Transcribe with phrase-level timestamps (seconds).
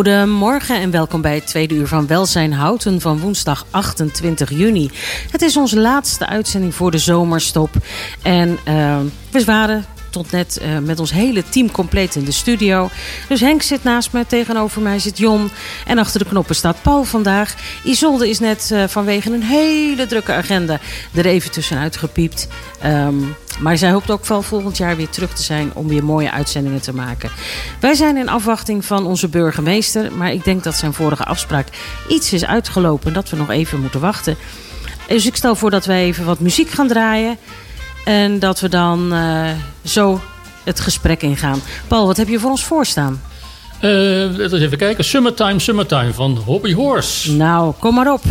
[0.00, 4.90] Goedemorgen en welkom bij het tweede uur van Welzijn Houten van woensdag 28 juni.
[5.30, 7.70] Het is onze laatste uitzending voor de zomerstop.
[8.22, 8.98] En uh,
[9.30, 12.90] we waren tot net uh, met ons hele team compleet in de studio.
[13.28, 15.50] Dus Henk zit naast me, tegenover mij zit Jon.
[15.86, 17.54] En achter de knoppen staat Paul vandaag.
[17.84, 20.80] Isolde is net uh, vanwege een hele drukke agenda
[21.14, 22.48] er even tussenuit gepiept.
[22.84, 26.30] Um, maar zij hoopt ook wel volgend jaar weer terug te zijn om weer mooie
[26.30, 27.30] uitzendingen te maken.
[27.80, 30.12] Wij zijn in afwachting van onze burgemeester.
[30.12, 31.68] Maar ik denk dat zijn vorige afspraak
[32.08, 33.12] iets is uitgelopen.
[33.12, 34.36] Dat we nog even moeten wachten.
[35.08, 37.38] Dus ik stel voor dat wij even wat muziek gaan draaien.
[38.04, 39.50] En dat we dan uh,
[39.84, 40.20] zo
[40.64, 41.62] het gesprek ingaan.
[41.88, 43.20] Paul, wat heb je voor ons voorstaan?
[43.82, 45.04] Uh, even kijken.
[45.04, 47.32] Summertime, Summertime van Hobby Horse.
[47.32, 48.22] Nou, kom maar op.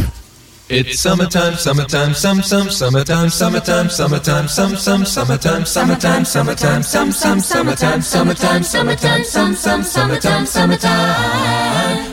[0.69, 7.41] It's summertime, summertime, some, some, summertime, summertime, summertime, some, some, summertime, summertime, summertime, some, some,
[7.41, 12.09] summertime, summertime, summertime, some, some, summertime, summertime.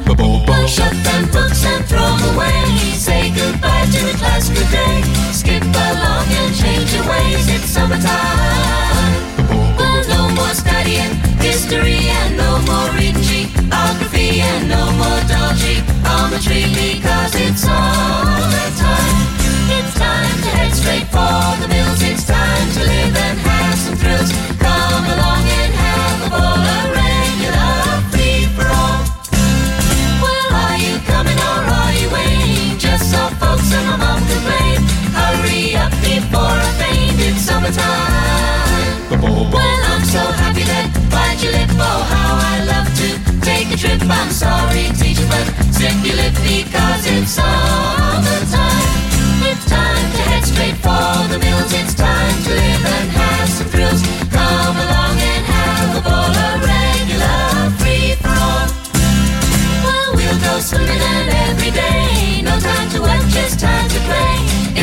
[0.66, 2.64] Shut them books and throw them away.
[2.94, 5.02] Say goodbye to a class good day.
[5.32, 6.25] Skip along
[7.08, 7.48] ways.
[7.48, 9.14] It's summertime.
[9.78, 16.64] Well, no more studying history and no more reading geography and no more dull geometry
[16.74, 19.25] because it's summertime.
[44.08, 44.16] Take.
[44.18, 45.46] I'm sorry, teacher, but
[46.16, 49.06] lip because it's summertime.
[49.42, 51.72] It's time to head straight for the mills.
[51.72, 54.02] It's time to live and have some thrills.
[54.30, 58.66] Come along and have a ball, a regular free for all.
[59.84, 62.42] Well, we'll go swimming and every day.
[62.42, 64.36] No time to work, just time to play.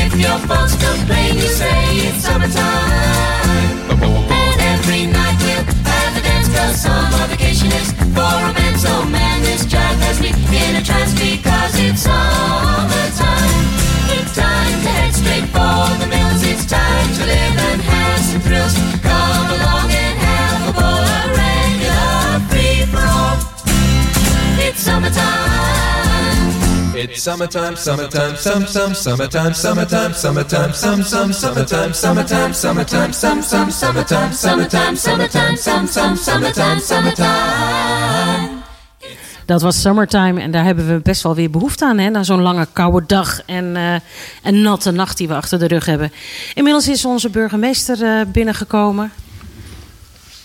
[0.03, 3.91] If your folks complain, you say it's summertime.
[3.99, 7.32] And every night we'll have a dance, cause summer
[7.71, 8.83] is for romance.
[8.87, 13.65] Oh man, this jive has me in a trance because it's summertime.
[14.15, 16.43] It's time to head straight for the mills.
[16.43, 18.73] It's time to live and have some thrills.
[19.01, 23.37] Come along and have a ball, a regular free for all.
[24.59, 26.72] It's summertime.
[26.95, 33.71] It's summertime, summertime, some, some, summertime, summertime, summertime, some, some, summertime, summertime, summertime, some, some,
[33.71, 38.61] summertime, summertime, summertime, some, some, summertime, summertime.
[39.45, 41.97] Dat was summertime en daar hebben we best wel weer behoefte aan.
[41.97, 42.09] Hè?
[42.09, 43.95] Na zo'n lange koude dag en uh,
[44.43, 46.11] een natte nacht die we achter de rug hebben.
[46.53, 49.11] Inmiddels is onze burgemeester uh, binnengekomen.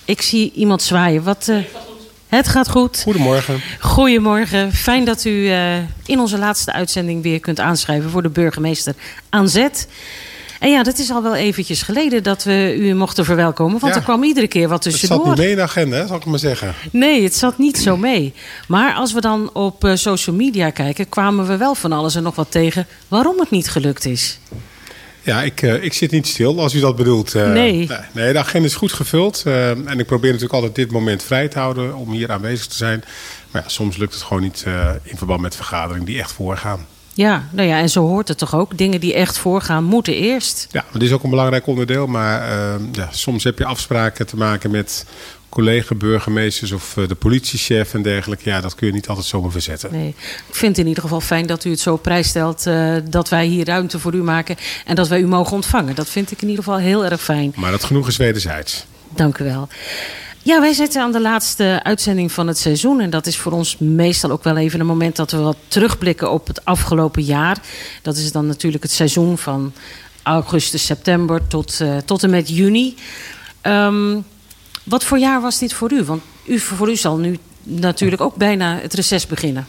[0.05, 1.23] Ik zie iemand zwaaien.
[1.23, 1.65] Wat, uh,
[2.29, 3.01] het gaat goed.
[3.03, 3.61] Goedemorgen.
[3.81, 4.73] Goedemorgen.
[4.73, 8.95] Fijn dat u uh, in onze laatste uitzending weer kunt aanschrijven voor de burgemeester
[9.29, 9.89] aan zet.
[10.61, 13.81] En ja, dat is al wel eventjes geleden dat we u mochten verwelkomen.
[13.81, 13.99] Want Ja.
[13.99, 15.17] er kwam iedere keer wat tussendoor.
[15.19, 16.75] Het zat niet mee in de agenda, zal ik maar zeggen.
[16.91, 18.35] Nee, het zat niet zo mee.
[18.69, 22.23] Maar als we dan op uh, social media kijken, kwamen we wel van alles en
[22.23, 24.39] nog wat tegen waarom het niet gelukt is.
[25.29, 27.35] Ja, ik, uh, ik zit niet stil als u dat bedoelt.
[27.35, 27.89] Uh, Nee.
[28.13, 29.43] Nee, de agenda is goed gevuld.
[29.47, 32.77] Uh, en ik probeer natuurlijk altijd dit moment vrij te houden om hier aanwezig te
[32.77, 33.05] zijn.
[33.51, 34.65] Maar ja, soms lukt het gewoon niet
[35.03, 36.87] in verband met vergaderingen die echt voorgaan.
[37.15, 38.79] Ja, nou ja, en zo hoort het toch ook.
[38.79, 40.67] Dingen die echt voorgaan, moeten eerst.
[40.71, 42.07] Ja, dat is ook een belangrijk onderdeel.
[42.07, 45.07] Maar uh, ja, soms heb je afspraken te maken met
[45.49, 48.49] collega-burgemeesters of uh, de politiechef en dergelijke.
[48.49, 49.93] Ja, dat kun je niet altijd zomaar verzetten.
[49.93, 50.09] Nee,
[50.49, 52.67] ik vind het in ieder geval fijn dat u het zo prijsstelt.
[52.67, 55.95] Uh, dat wij hier ruimte voor u maken en dat wij u mogen ontvangen.
[55.95, 57.53] Dat vind ik in ieder geval heel erg fijn.
[57.57, 58.87] Maar dat genoeg is wederzijds.
[59.15, 59.69] Dank u wel.
[60.43, 63.01] Ja, wij zitten aan de laatste uitzending van het seizoen.
[63.01, 66.31] En dat is voor ons meestal ook wel even een moment dat we wat terugblikken
[66.31, 67.59] op het afgelopen jaar.
[68.03, 69.73] Dat is dan natuurlijk het seizoen van
[70.23, 72.97] augustus, september tot, uh, tot en met juni.
[73.63, 74.25] Um,
[74.89, 76.05] wat voor jaar was dit voor u?
[76.05, 79.67] Want u, voor u zal nu natuurlijk ook bijna het reces beginnen.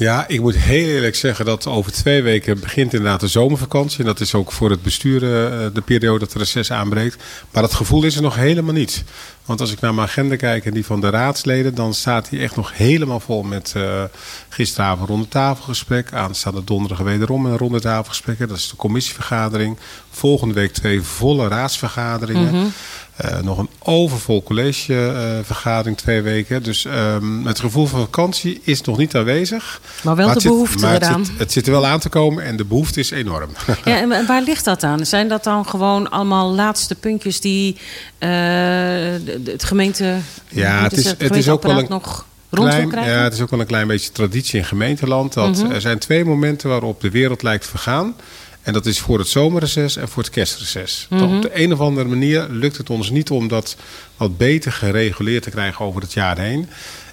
[0.00, 3.98] Ja, ik moet heel eerlijk zeggen dat over twee weken begint inderdaad de zomervakantie.
[3.98, 5.30] En dat is ook voor het bestuur uh,
[5.74, 7.22] de periode dat het reces aanbreekt.
[7.50, 9.04] Maar dat gevoel is er nog helemaal niet.
[9.44, 11.74] Want als ik naar mijn agenda kijk en die van de raadsleden...
[11.74, 14.02] dan staat die echt nog helemaal vol met uh,
[14.48, 16.12] gisteravond ronde tafelgesprek.
[16.12, 18.38] Aanstaande donderdag wederom een ronde tafelgesprek.
[18.38, 19.78] Dat is de commissievergadering.
[20.10, 22.44] Volgende week twee volle raadsvergaderingen.
[22.44, 22.54] Mhm.
[22.54, 22.72] Mm -hmm.
[23.24, 26.62] Uh, nog een overvol collegevergadering uh, twee weken.
[26.62, 29.80] Dus um, het gevoel van vakantie is nog niet aanwezig.
[30.02, 31.18] Maar wel maar de zit, behoefte maar eraan.
[31.18, 33.50] Het zit, het zit, er wel aan te komen en de behoefte is enorm.
[33.84, 35.06] Ja, en waar ligt dat aan?
[35.06, 37.76] Zijn dat dan gewoon allemaal laatste puntjes die
[38.18, 38.28] uh,
[39.44, 40.16] het gemeente...
[40.48, 43.50] Ja, het is, het, het is ook wel een, nog klein, ja, het is ook
[43.50, 45.32] wel een klein beetje traditie in gemeenteland.
[45.32, 45.70] Dat Mhm.
[45.70, 48.14] Er zijn twee momenten waarop de wereld lijkt vergaan.
[48.62, 51.06] En dat is voor het zomerreces en voor het kerstreces.
[51.10, 51.22] Mhm.
[51.22, 53.76] Op de een of andere manier lukt het ons niet om dat
[54.16, 56.68] wat beter gereguleerd te krijgen over het jaar heen.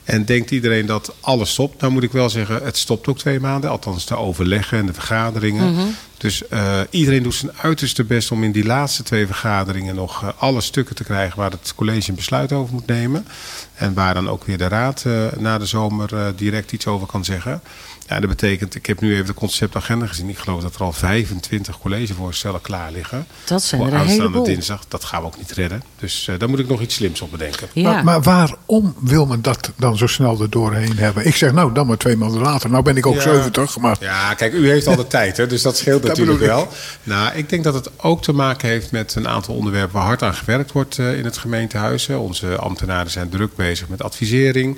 [0.08, 1.82] En denkt iedereen dat alles stopt.
[1.82, 3.70] Nou moet ik wel zeggen, het stopt ook twee maanden.
[3.70, 5.74] Althans de overleggen en de vergaderingen.
[5.74, 5.86] Mhm.
[6.18, 10.30] Dus eh, iedereen doet zijn uiterste best om in die laatste twee vergaderingen nog eh,
[10.38, 13.28] alle stukken te krijgen waar het college een besluit over moet nemen.
[13.74, 17.26] En waar dan ook weer de raad eh, na de zomer direct iets over kan
[17.26, 17.62] zeggen.
[18.10, 20.30] Ja, dat betekent, ik heb nu even de conceptagenda gezien.
[20.30, 23.28] Ik geloof dat er al 25 collegevoorstellen klaar liggen.
[23.46, 24.46] Dat zijn Voor er een aanstaande heleboel.
[24.46, 24.82] dinsdag.
[24.88, 25.84] Dat gaan we ook niet redden.
[26.00, 27.68] Dus eh, daar moet ik nog iets slims op bedenken.
[27.74, 27.92] Ja.
[27.92, 31.26] Maar, maar waarom wil men dat dan zo snel er doorheen hebben?
[31.26, 32.70] Ik zeg nou, dan maar twee maanden later.
[32.70, 33.22] Nou ben ik ook Ja.
[33.22, 36.40] 70, maar Ja, kijk, u heeft al de tijd, hè, dus dat scheelt Dat natuurlijk
[36.46, 36.68] wel.
[37.04, 40.24] Nou, ik denk dat het ook te maken heeft met een aantal onderwerpen waar hard
[40.24, 42.10] aan gewerkt wordt eh, in het gemeentehuis.
[42.10, 44.78] Onze ambtenaren zijn druk bezig met advisering.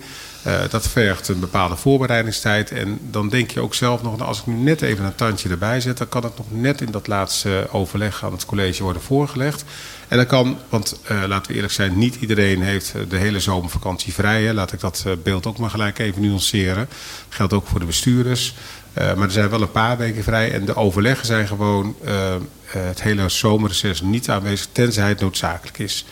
[0.50, 2.72] Eh, dat vergt een bepaalde voorbereidingstijd.
[2.72, 5.50] En dan denk je ook zelf nog, nou, als ik nu net even een tandje
[5.50, 9.02] erbij zet, dan kan het nog net in dat laatste overleg aan het college worden
[9.02, 9.64] voorgelegd.
[10.08, 14.14] En dan kan, want eh, laten we eerlijk zijn, niet iedereen heeft de hele zomervakantie
[14.14, 14.44] vrij.
[14.44, 14.54] Hè.
[14.54, 16.90] Laat ik dat eh, beeld ook maar gelijk even nuanceren.
[17.30, 18.56] Geldt ook voor de bestuurders.
[18.94, 20.52] Maar er zijn wel een paar weken vrij.
[20.52, 21.96] En de overleggen zijn gewoon
[22.66, 26.06] het hele zomerreces niet aanwezig, tenzij het noodzakelijk is.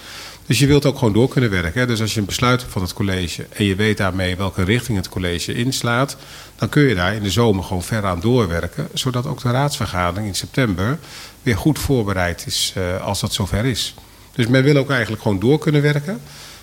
[0.47, 1.79] Dus je wilt ook gewoon door kunnen werken.
[1.79, 1.87] Hè?
[1.87, 4.97] Dus als je een besluit hebt van het college en je weet daarmee welke richting
[4.97, 6.17] het college inslaat,
[6.55, 8.87] dan kun je daar in de zomer gewoon ver aan doorwerken.
[8.93, 10.99] Zodat ook de raadsvergadering in september
[11.43, 13.95] weer goed voorbereid is eh, als dat zover is.
[14.35, 16.21] Dus men wil ook eigenlijk gewoon door kunnen werken.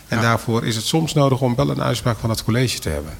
[0.08, 3.12] En daarvoor is het soms nodig om wel een uitspraak van het college te hebben.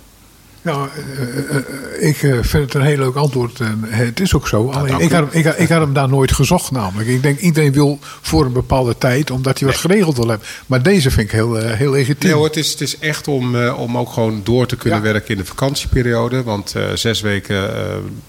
[0.65, 3.61] Nou, eh, eh, ik eh, vind het een heel leuk antwoord.
[3.61, 4.71] En het is ook zo.
[4.71, 7.09] Alleen, ik, had, hem- ik, had- ik had hem daar nooit gezocht namelijk.
[7.09, 10.47] Ik denk iedereen wil voor een bepaalde tijd, omdat hij wat geregeld wil hebben.
[10.67, 12.29] Maar deze vind ik heel, heel legitiem.
[12.29, 15.05] Nee hoor, het is, het is echt om, om ook gewoon door te kunnen Ja.
[15.13, 16.43] werken in de vakantieperiode.
[16.43, 17.71] Want zes weken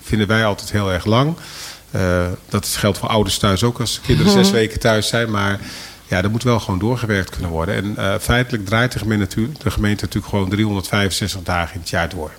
[0.04, 1.36] vinden wij altijd heel erg lang.
[2.50, 5.32] Dat geldt voor ouders thuis ook als de kinderen zes weken thuis zijn.
[5.32, 5.60] Maar
[6.08, 7.76] ja, er moet wel gewoon doorgewerkt kunnen worden.
[7.76, 11.90] En eh, feitelijk draait de gemeente, natuurlijk- de gemeente natuurlijk gewoon 365 dagen in het
[11.90, 12.32] jaar door.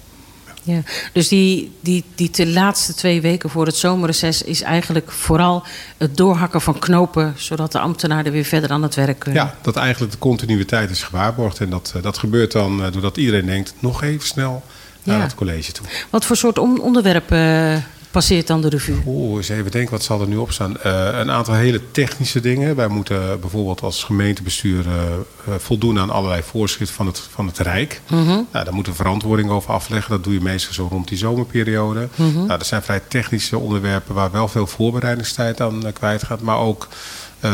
[0.63, 0.81] Ja,
[1.13, 5.65] dus die, die, die te laatste twee weken voor het zomerreces is eigenlijk vooral
[5.97, 9.43] het doorhakken van knopen, zodat de ambtenaren weer verder aan het werk kunnen.
[9.43, 11.61] Ja, dat eigenlijk de continuïteit is gewaarborgd.
[11.61, 14.63] En dat, eh, dat gebeurt dan eh, doordat iedereen denkt nog even snel
[15.03, 15.23] naar Ja.
[15.23, 15.87] het college toe.
[16.11, 17.85] Wat voor soort on- onderwerpen
[18.17, 19.03] passeert dan de revue?
[19.07, 20.81] Oeh, eens even denken, wat zal er nu op staan?
[20.81, 22.77] Eh, een aantal hele technische dingen.
[22.77, 27.59] Wij moeten bijvoorbeeld als gemeentebestuur eh, eh, voldoen aan allerlei voorschriften van het, van het
[27.59, 28.01] Rijk.
[28.09, 30.11] Nou, daar moeten we verantwoording over afleggen.
[30.11, 32.09] Dat doe je meestal zo rond die zomerperiode.
[32.17, 36.41] Nou, dat zijn vrij technische onderwerpen waar wel veel voorbereidingstijd aan kwijt gaat.
[36.41, 36.89] Maar ook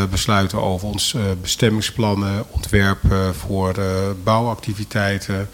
[0.09, 3.75] besluiten over ons bestemmingsplannen, ontwerpen voor
[4.23, 5.49] bouwactiviteiten.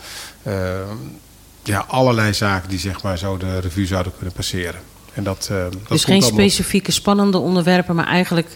[1.63, 4.81] Ja, allerlei zaken die zeg maar zo de revue zouden kunnen passeren.
[5.19, 8.47] En dat, eh, dat dus geen specifieke spannende onderwerpen, maar eigenlijk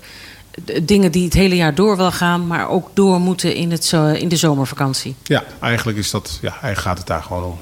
[0.66, 3.92] d- dingen die het hele jaar door wel gaan, maar ook door moeten in, het,
[4.16, 5.16] in de zomervakantie.
[5.24, 7.58] Ja, eigenlijk, is dat, ja, eigenlijk gaat het daar gewoon om.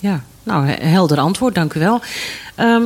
[0.00, 2.00] Ja, nou, he- helder antwoord, dank u wel.
[2.54, 2.82] Ehm,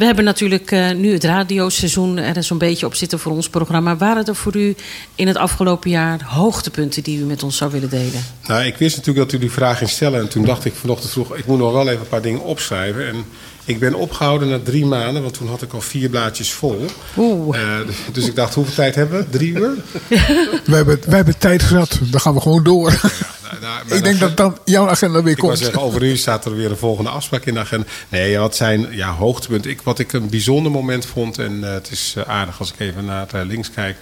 [0.00, 3.96] we hebben natuurlijk eh, nu het radioseizoen er zo'n beetje op zitten voor ons programma.
[3.96, 4.74] Waren er voor u
[5.14, 8.24] in het afgelopen jaar hoogtepunten die u met ons zou willen delen?
[8.46, 10.20] Nou, ik wist natuurlijk dat u die vraag ging stellen.
[10.20, 13.08] En toen dacht ik vanochtend vroeg, ik moet nog wel even een paar dingen opschrijven.
[13.08, 13.24] En
[13.64, 16.84] ik ben opgehouden na drie maanden, want toen had ik al vier blaadjes vol.
[17.16, 17.58] Oeh.
[17.60, 19.28] Eh, dus, dus ik dacht, hoeveel tijd hebben we?
[19.30, 19.74] Drie uur?
[20.64, 23.00] We, hebben, we hebben tijd zat, dan gaan we gewoon door.
[23.50, 25.58] Nou, nou, ik denk dat dan jouw agenda weer Ik komt.
[25.58, 27.86] zeggen, over u staat er weer een volgende afspraak in de agenda.
[28.08, 29.70] Nee, wat zijn ja, hoogtepunten?
[29.70, 32.80] Ik, wat ik een bijzonder moment vond, en eh, het is eh, aardig als ik
[32.80, 33.96] even naar eh, links kijk,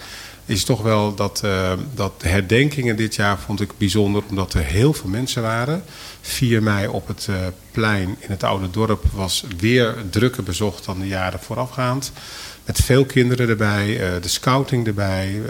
[0.45, 1.43] is toch wel dat,
[1.95, 5.83] dat de herdenkingen dit jaar vond ik bijzonder, omdat er heel veel mensen waren.
[6.21, 7.27] 4 mei op het
[7.71, 12.11] plein in het oude dorp was weer drukker bezocht dan de jaren voorafgaand.
[12.65, 15.41] Met veel kinderen erbij, de scouting erbij.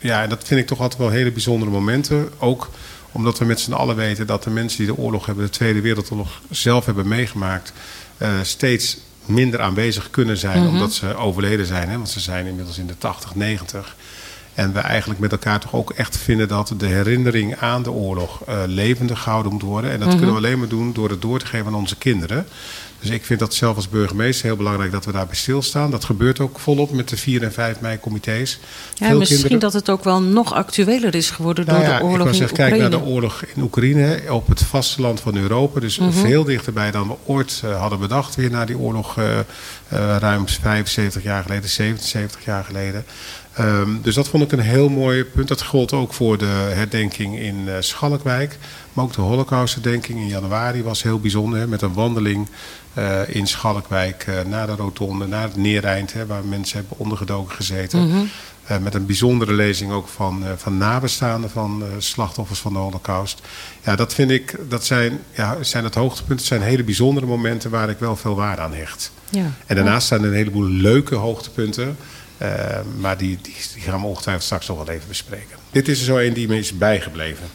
[0.00, 2.28] ja, en dat vind ik toch altijd wel hele bijzondere momenten.
[2.38, 2.70] Ook
[3.14, 5.80] omdat we met z'n allen weten dat de mensen die de oorlog hebben, de Tweede
[5.80, 7.72] Wereldoorlog zelf hebben meegemaakt,
[8.18, 11.88] eh, steeds minder aanwezig kunnen zijn omdat ze overleden zijn.
[11.88, 11.96] Hè?
[11.96, 13.96] Want ze zijn inmiddels in de 80, 90.
[14.54, 18.42] En we eigenlijk met elkaar toch ook echt vinden dat de herinnering aan de oorlog
[18.44, 19.90] eh, levendig gehouden moet worden.
[19.90, 22.46] En dat kunnen we alleen maar doen door het door te geven aan onze kinderen.
[23.04, 25.90] Dus ik vind dat zelf als burgemeester heel belangrijk dat we daarbij stilstaan.
[25.90, 28.58] Dat gebeurt ook volop met de 4 en 5 mei comité's.
[28.94, 31.98] Ja, Veel misschien kinderen- dat het ook wel nog actueler is geworden nou door ja,
[31.98, 32.78] de oorlog ik in zeggen, Oekraïne.
[32.78, 35.80] kijk naar de oorlog in Oekraïne op het vasteland van Europa.
[35.80, 36.10] Dus Mhm.
[36.12, 38.34] veel dichterbij dan we ooit eh, hadden bedacht.
[38.34, 39.24] Weer na die oorlog eh,
[40.18, 43.04] ruim 75 jaar geleden, 77 jaar geleden.
[43.54, 45.48] Ehm, dus dat vond ik een heel mooi punt.
[45.48, 46.44] Dat gold ook voor de
[46.74, 48.58] herdenking in eh, Schalkwijk.
[48.92, 51.58] Maar ook de Holocaustherdenking in januari was heel bijzonder.
[51.58, 52.48] Hè, met een wandeling
[52.94, 56.12] eh, in Schalkwijk eh, naar de rotonde, naar het Neereind.
[56.12, 58.08] Hè, waar mensen hebben ondergedoken gezeten.
[58.08, 58.24] Mhm.
[58.80, 63.42] Met een bijzondere lezing ook van, van nabestaanden van slachtoffers van de Holocaust.
[63.84, 66.36] Ja, dat vind ik, dat zijn, ja, zijn het hoogtepunten.
[66.36, 69.12] Het zijn hele bijzondere momenten waar ik wel veel waarde aan hecht.
[69.30, 69.50] Ja.
[69.66, 71.96] En daarnaast zijn er een heleboel leuke hoogtepunten.
[72.38, 75.56] Eh, maar die, die, die gaan we ongetwijfeld straks nog wel even bespreken.
[75.70, 77.46] Dit is er zo een die me is bijgebleven.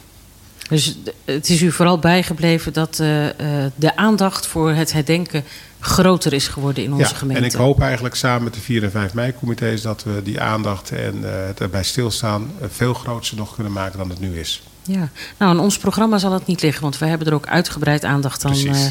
[0.68, 5.44] Dus het is u vooral bijgebleven dat eh, eh, de aandacht voor het herdenken
[5.80, 7.42] groter is geworden in onze ja, gemeente.
[7.42, 10.90] en ik hoop eigenlijk samen met de 4 en 5 mei-comité's dat we die aandacht
[10.90, 14.62] en eh, het erbij stilstaan veel groter nog kunnen maken dan het nu is.
[14.82, 18.04] Ja, nou, in ons programma zal het niet liggen, want we hebben er ook uitgebreid
[18.04, 18.86] aandacht aan, eh,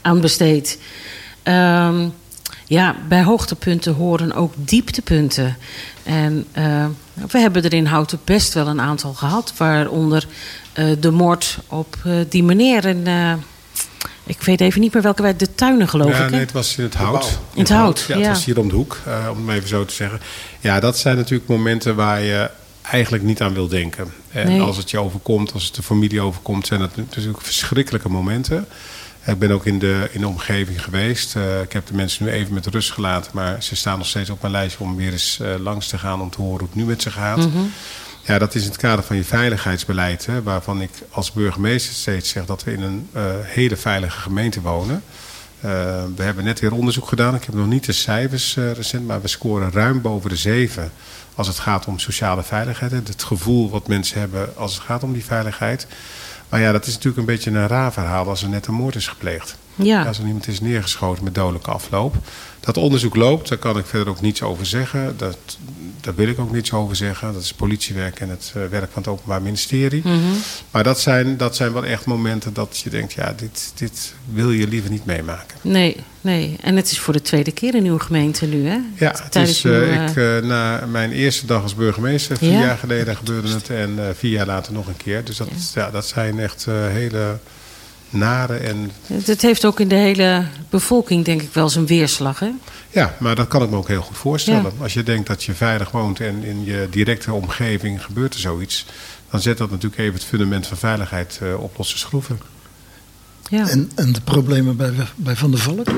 [0.00, 0.78] aan besteed.
[1.42, 2.08] Ehm,
[2.68, 5.56] ja, bij hoogtepunten horen ook dieptepunten.
[6.02, 6.86] En eh,
[7.30, 10.26] we hebben er in Houten best wel een aantal gehad, waaronder
[10.72, 13.06] eh, de moord op eh, die meneer in.
[13.06, 13.32] eh,
[14.24, 16.22] ik weet even niet meer welke wij, de tuinen geloof ja, ik.
[16.24, 16.30] hè?
[16.30, 17.38] nee, het was in het hout.
[17.54, 18.30] In het hout, Ja, het ja.
[18.30, 20.20] was hier om de hoek, eh, om het even zo te zeggen.
[20.60, 22.50] Ja, dat zijn natuurlijk momenten waar je
[22.82, 24.12] eigenlijk niet aan wil denken.
[24.32, 24.60] En Nee.
[24.60, 28.66] als het je overkomt, als het de familie overkomt, zijn dat natuurlijk verschrikkelijke momenten.
[29.28, 31.36] Ik ben ook in de, in de omgeving geweest.
[31.36, 34.30] Eh, ik heb de mensen nu even met rust gelaten, maar ze staan nog steeds
[34.30, 36.76] op mijn lijstje om weer eens eh, langs te gaan om te horen hoe het
[36.76, 37.36] nu met ze gaat.
[37.36, 37.58] Mhm.
[38.24, 42.28] Ja, dat is in het kader van je veiligheidsbeleid, hè, waarvan ik als burgemeester steeds
[42.28, 45.02] zeg dat we in een eh, hele veilige gemeente wonen.
[46.16, 47.34] We hebben net weer onderzoek gedaan.
[47.34, 50.92] Ik heb nog niet de cijfers recent, maar we scoren ruim boven de zeven
[51.34, 52.90] als het gaat om sociale veiligheid.
[52.90, 52.96] hè.
[52.96, 55.86] Het gevoel wat mensen hebben als het gaat om die veiligheid.
[56.48, 58.94] Maar ja, dat is natuurlijk een beetje een raar verhaal als er net een moord
[58.94, 59.56] is gepleegd.
[59.74, 60.04] Ja.
[60.04, 62.14] Als er iemand is neergeschoten met dodelijke afloop.
[62.60, 65.14] Dat onderzoek loopt, daar kan ik verder ook niets over zeggen.
[65.16, 65.38] Dat,
[66.00, 67.32] daar wil ik ook niets over zeggen.
[67.32, 70.00] Dat is politiewerk en het eh, werk van het Openbaar Ministerie.
[70.04, 70.18] Mhm.
[70.70, 74.50] Maar dat zijn, dat zijn wel echt momenten dat je denkt, ja, dit, dit wil
[74.50, 75.58] je liever niet meemaken.
[75.62, 76.56] Nee, nee.
[76.60, 78.78] En het is voor de tweede keer in uw gemeente nu, hè?
[78.94, 82.50] Ja, het Tijdens is, uw, eh, eh, ik, na mijn eerste dag als burgemeester, vier
[82.50, 82.60] Ja.
[82.60, 83.70] jaar geleden gebeurde het.
[83.70, 85.24] En vier jaar later nog een keer.
[85.24, 85.90] Dus dat, ja.
[85.90, 87.38] dat zijn echt eh, hele
[88.10, 92.50] nare en Het heeft ook in de hele bevolking, denk ik, wel zijn weerslag, hè?
[92.90, 94.72] Ja, maar dat kan ik me ook heel goed voorstellen.
[94.76, 94.82] Ja.
[94.82, 98.86] Als je denkt dat je veilig woont en in je directe omgeving gebeurt er zoiets,
[99.30, 102.40] dan zet dat natuurlijk even het fundament van veiligheid eh, op losse schroeven.
[103.48, 103.68] Ja.
[103.68, 105.88] En, en de problemen bij, bij Van der Valk?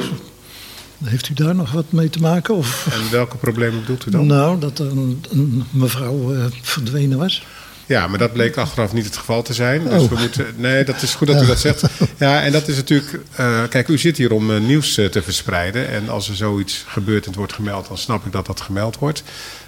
[1.05, 2.55] Heeft u daar nog wat mee te maken?
[2.55, 4.27] Of, En welke problemen bedoelt u dan?
[4.27, 7.47] nou, dat er een, een mevrouw eh, verdwenen was?
[7.91, 9.83] Ja, maar dat bleek achteraf niet het geval te zijn.
[9.89, 10.09] Dus Oh.
[10.09, 11.83] we moeten, nee, dat is goed dat u dat zegt.
[12.19, 13.21] Ja, en dat is natuurlijk.
[13.37, 15.89] eh, kijk, u zit hier om eh, nieuws eh, te verspreiden.
[15.89, 18.99] En als er zoiets gebeurt en het wordt gemeld, dan snap ik dat dat gemeld
[18.99, 19.23] wordt.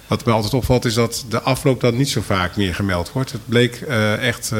[0.07, 3.31] Wat me altijd opvalt is dat de afloop dan niet zo vaak meer gemeld wordt.
[3.31, 3.75] Het bleek
[4.21, 4.51] echt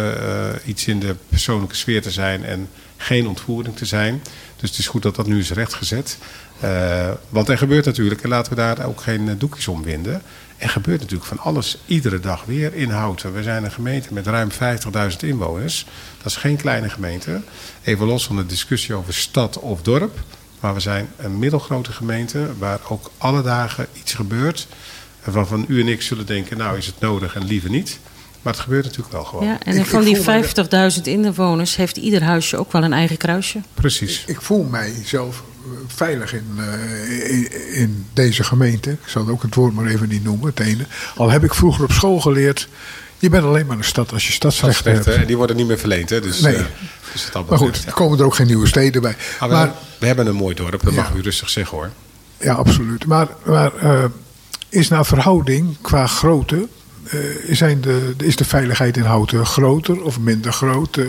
[0.66, 4.22] iets in de persoonlijke sfeer te zijn en geen ontvoering te zijn.
[4.60, 6.18] Dus het is goed dat dat nu is rechtgezet.
[7.30, 10.22] Want er gebeurt natuurlijk, en laten we daar ook geen doekjes om winden.
[10.58, 13.34] Er gebeurt natuurlijk van alles iedere dag weer in Houten.
[13.34, 15.86] We zijn een gemeente met ruim 50.000 inwoners.
[16.18, 17.42] Dat is geen kleine gemeente.
[17.84, 20.20] Even los van de discussie over stad of dorp.
[20.60, 24.68] Maar we zijn een middelgrote gemeente waar ook alle dagen iets gebeurt.
[25.24, 28.00] Waarvan u en ik zullen denken, nou is het nodig en liever niet.
[28.42, 29.46] Maar het gebeurt natuurlijk wel gewoon.
[29.46, 32.84] Ja, en Ik- van ik die voel me- 50.000 inwoners heeft ieder huisje ook wel
[32.84, 33.62] een eigen kruisje.
[33.74, 34.24] Precies.
[34.26, 35.44] Ik voel mij zelf
[35.88, 38.92] veilig in, eh, in, in deze gemeente.
[38.92, 40.86] Ik zal ook het woord maar even niet noemen, het ene.
[41.16, 42.68] Al heb ik vroeger op school geleerd...
[43.20, 45.08] je bent alleen maar een stad als je stadsrechten hebt.
[45.08, 46.10] en die worden niet meer verleend.
[46.10, 46.22] Hè?
[46.22, 46.56] Dus, Nee.
[46.56, 46.64] eh,
[47.12, 49.16] dus dat Maar goed, er komen er ook geen nieuwe steden bij.
[49.40, 51.02] Maar, we, Maar, we hebben een mooi dorp, dat Ja.
[51.02, 51.90] mag u rustig zeggen hoor.
[52.38, 53.06] ja, absoluut.
[53.06, 54.04] Maar, maar eh,
[54.70, 56.68] is naar verhouding qua grootte...
[57.10, 57.20] eh,
[57.56, 60.98] zijn de, is de veiligheid in Houten groter of minder groot...
[60.98, 61.06] eh,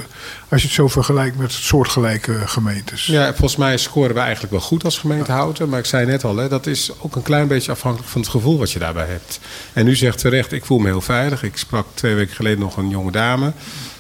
[0.49, 3.07] als je het zo vergelijkt met soortgelijke gemeentes?
[3.07, 5.69] Ja, volgens mij scoren we eigenlijk wel goed als gemeente Houten.
[5.69, 8.31] Maar ik zei net al, hè, dat is ook een klein beetje afhankelijk van het
[8.31, 9.41] gevoel wat je daarbij hebt.
[9.73, 11.43] En u zegt terecht, ik voel me heel veilig.
[11.43, 13.53] Ik sprak twee weken geleden nog een jonge dame.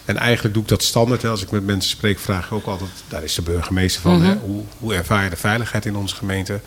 [0.04, 1.22] En eigenlijk doe ik dat standaard.
[1.22, 1.28] Hè.
[1.28, 2.90] Als ik met mensen spreek, vraag ik ook altijd...
[3.08, 4.22] daar is de burgemeester van.
[4.22, 4.34] hè.
[4.36, 6.60] Hoe, hoe ervaar je de veiligheid in onze gemeente?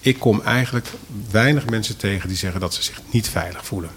[0.00, 0.86] Ik kom eigenlijk
[1.30, 3.90] weinig mensen tegen die zeggen dat ze zich niet veilig voelen.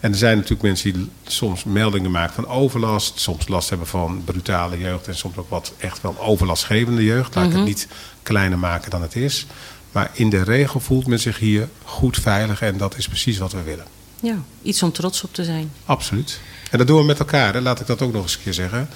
[0.00, 3.20] En er zijn natuurlijk mensen die soms meldingen maken van overlast.
[3.20, 5.08] Soms last hebben van brutale jeugd.
[5.08, 7.34] En soms ook wat echt wel overlastgevende jeugd.
[7.34, 7.88] Laat ik het niet
[8.22, 9.46] kleiner maken dan het is.
[9.92, 12.62] Maar in de regel voelt men zich hier goed veilig.
[12.62, 13.86] En dat is precies wat we willen.
[14.20, 15.70] Ja, iets om trots op te zijn.
[15.84, 16.40] Absoluut.
[16.70, 17.60] En dat doen we met elkaar, hè?
[17.60, 18.88] laat ik dat ook nog eens een keer zeggen.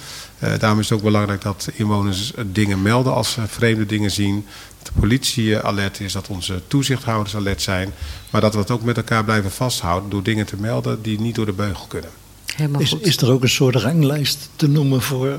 [0.43, 4.45] Eh, daarom is het ook belangrijk dat inwoners dingen melden als ze vreemde dingen zien.
[4.77, 7.93] Dat de politie alert is, dat onze toezichthouders alert zijn.
[8.29, 11.35] Maar dat we het ook met elkaar blijven vasthouden door dingen te melden die niet
[11.35, 12.09] door de beugel kunnen.
[12.55, 13.05] Helemaal Is, goed.
[13.05, 15.33] is er ook een soort ranglijst te noemen voor eh,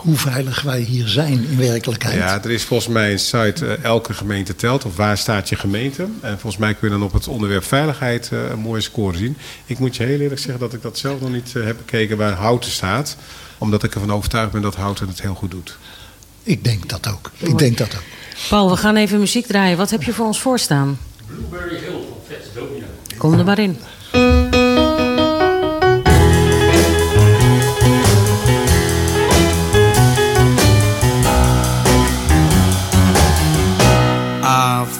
[0.00, 2.16] hoe veilig wij hier zijn in werkelijkheid?
[2.16, 4.84] Ja, er is volgens mij een site eh, Elke gemeente telt.
[4.84, 6.02] Of waar staat je gemeente?
[6.20, 9.36] En volgens mij kun je dan op het onderwerp veiligheid eh, een mooie score zien.
[9.66, 12.32] Ik moet je heel eerlijk zeggen dat ik dat zelf nog niet heb bekeken waar
[12.32, 13.16] Houten staat.
[13.58, 15.76] Omdat ik ervan overtuigd ben dat Houten het heel goed doet.
[16.42, 17.30] Ik denk dat ook.
[17.38, 18.02] Ik denk dat ook.
[18.48, 19.76] Paul, we gaan even muziek draaien.
[19.76, 20.98] Wat heb je voor ons voorstaan?
[21.26, 22.86] Blueberry Hill van Fats Domino.
[23.16, 23.78] Kom er maar in.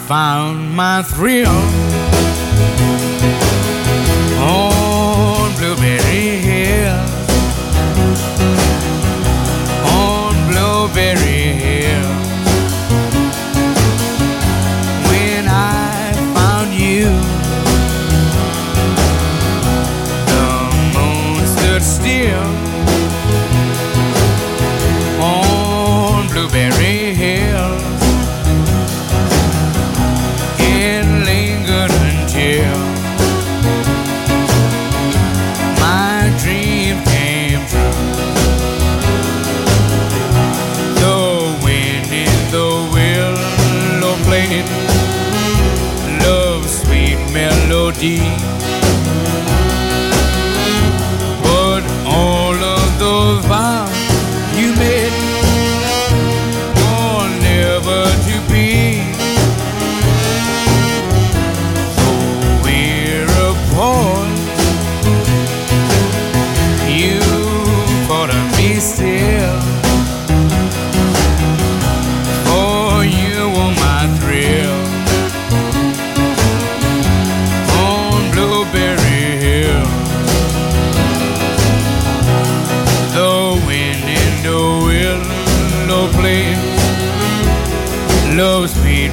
[0.07, 1.92] Found my thrill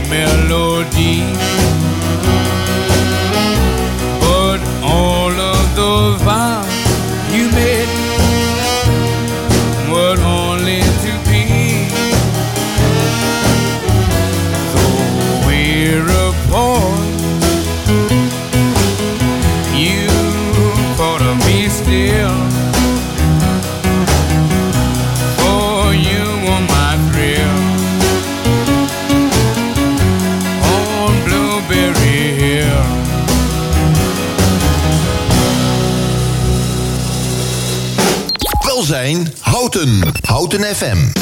[0.09, 0.38] me
[40.69, 41.18] FM.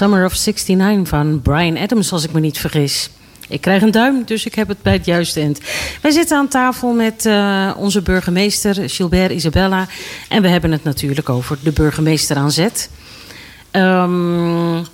[0.00, 3.10] Summer of 69 van Brian Adams, als ik me niet vergis.
[3.48, 5.60] Ik krijg een duim, dus ik heb het bij het juiste eind.
[6.02, 9.86] Wij zitten aan tafel met uh, onze burgemeester Gilbert Isabella.
[10.28, 12.90] En we hebben het natuurlijk over de burgemeester aan zet.
[13.72, 14.86] Um,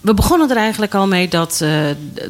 [0.00, 1.80] we begonnen er eigenlijk al mee dat, uh,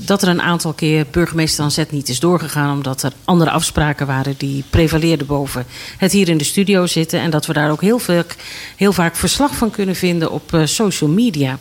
[0.00, 2.72] dat er een aantal keer burgemeester aan zet niet is doorgegaan.
[2.72, 7.20] Omdat er andere afspraken waren die prevaleerden boven het hier in de studio zitten.
[7.20, 8.22] En dat we daar ook heel, veel,
[8.76, 11.58] heel vaak verslag van kunnen vinden op uh, social media.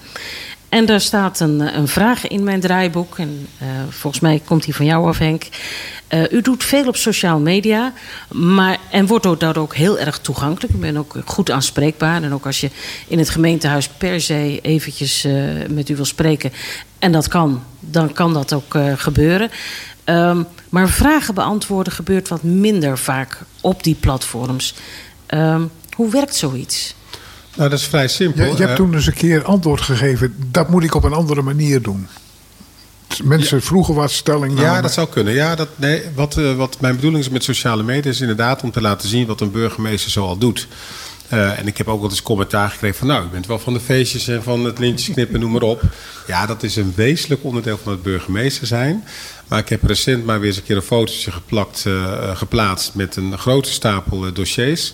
[0.69, 3.17] En daar staat een, een vraag in mijn draaiboek.
[3.17, 5.43] En uh, volgens mij komt die van jou af, Henk.
[6.13, 7.93] Uh, u doet veel op sociale media.
[8.32, 10.73] Maar, en wordt daar ook heel erg toegankelijk.
[10.73, 12.23] U bent ook goed aanspreekbaar.
[12.23, 12.69] En ook als je
[13.08, 15.27] in het gemeentehuis per se eventjes
[15.69, 16.51] met u wil spreken.
[16.99, 19.51] En dat kan, dan kan dat ook gebeuren.
[20.06, 24.73] Um, maar vragen beantwoorden gebeurt wat minder vaak op die platforms.
[25.27, 26.95] Um, hoe werkt zoiets?
[27.58, 28.46] Nou, dat is vrij simpel.
[28.46, 30.36] Je, je hebt toen eens een keer antwoord gegeven.
[30.52, 32.08] Dat moet ik op een andere manier doen.
[33.24, 33.63] Mensen ja.
[33.63, 34.60] vroegen wat stelling.
[34.60, 35.34] Ja, dat zou kunnen.
[35.34, 38.72] Ja, dat, nee, wat, uh, wat mijn bedoeling is met sociale media is inderdaad om
[38.72, 40.67] te laten zien wat een burgemeester zo al doet.
[41.34, 43.08] Uh, en ik heb ook wel eens commentaar gekregen van...
[43.08, 45.82] nou, u bent wel van de feestjes en van het lintjes knippen, noem maar op.
[46.28, 49.04] Ja, dat is een wezenlijk onderdeel van het burgemeester zijn.
[49.48, 52.93] Maar ik heb recent maar weer eens een keer een fotootje geplakt, uh, geplaatst...
[52.93, 54.93] met een grote stapel dossiers...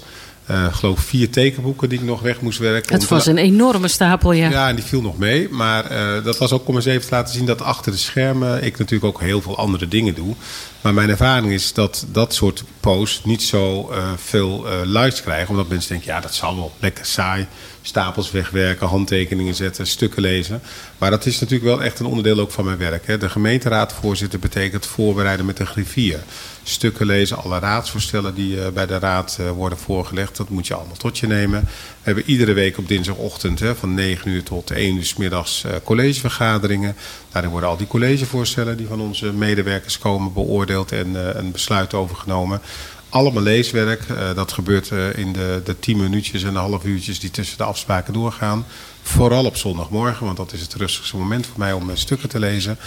[0.52, 2.94] Uh, geloof vier tekenboeken die ik nog weg moest werken.
[2.94, 4.50] Het was een enorme stapel, ja.
[4.50, 5.50] Ja, en die viel nog mee.
[5.50, 8.64] Maar uh, dat was ook om eens even te laten zien dat achter de schermen
[8.64, 10.36] ik natuurlijk ook heel veel andere dingen doe.
[10.82, 15.50] Maar mijn ervaring is dat dat soort posts niet zo uh, veel likes krijgen.
[15.50, 17.48] Omdat mensen denken, ja, dat zal wel lekker saai.
[17.82, 20.62] Stapels wegwerken, handtekeningen zetten, stukken lezen.
[20.98, 23.08] Maar dat is natuurlijk wel echt een onderdeel ook van mijn werk.
[23.08, 23.18] Hè.
[23.18, 26.20] De gemeenteraadvoorzitter betekent voorbereiden met een griffier.
[26.64, 30.38] Stukken lezen, alle raadsvoorstellen die uh, bij de raad uh, worden voorgelegd.
[30.38, 31.62] Dat moet je allemaal tot je nemen.
[31.62, 31.68] We
[32.02, 35.72] hebben iedere week op dinsdagochtend hè, van 9 uur tot 1 uur s middags uh,
[35.84, 36.96] collegevergaderingen.
[37.32, 42.62] Daarin worden al die collegevoorstellen die van onze medewerkers komen beoordeeld en een besluit overgenomen
[43.10, 44.04] allemaal leeswerk.
[44.36, 48.14] Dat gebeurt in de, de tien minuutjes en de half uurtjes die tussen de afspraken
[48.14, 48.66] doorgaan.
[49.06, 52.40] Vooral op zondagmorgen, want dat is het rustigste moment voor mij om uh, stukken te
[52.40, 52.78] lezen.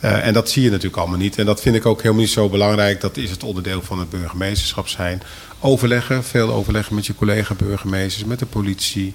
[0.00, 1.38] en dat zie je natuurlijk allemaal niet.
[1.38, 3.00] En dat vind ik ook helemaal niet zo belangrijk.
[3.00, 5.22] Dat is het onderdeel van het burgemeesterschap zijn.
[5.60, 9.14] Overleggen, veel overleggen met je collega-burgemeesters, met de politie,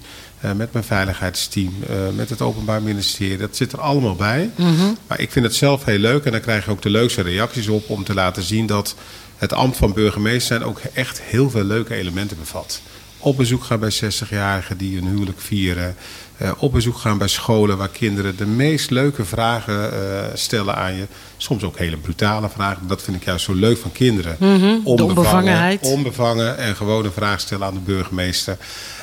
[0.56, 1.72] met mijn veiligheidsteam,
[2.14, 3.36] met het Openbaar Ministerie.
[3.36, 4.50] Dat zit er allemaal bij.
[4.56, 4.96] Mm -hmm.
[5.06, 7.68] Maar ik vind het zelf heel leuk en dan krijg je ook de leukste reacties
[7.68, 8.94] op om te laten zien dat
[9.36, 12.80] het ambt van burgemeester zijn ook echt heel veel leuke elementen bevat.
[13.18, 15.96] Op bezoek gaan bij 60-jarigen die hun huwelijk vieren.
[16.42, 19.98] Uh, op bezoek gaan bij scholen waar kinderen de meest leuke vragen uh,
[20.34, 21.06] stellen aan je.
[21.36, 22.86] Soms ook hele brutale vragen.
[22.86, 24.36] Dat vind ik juist zo leuk van kinderen.
[24.38, 25.80] Mm -hmm, onbevangenheid.
[25.80, 28.56] Onbevangen en gewoon een vraag stellen aan de burgemeester.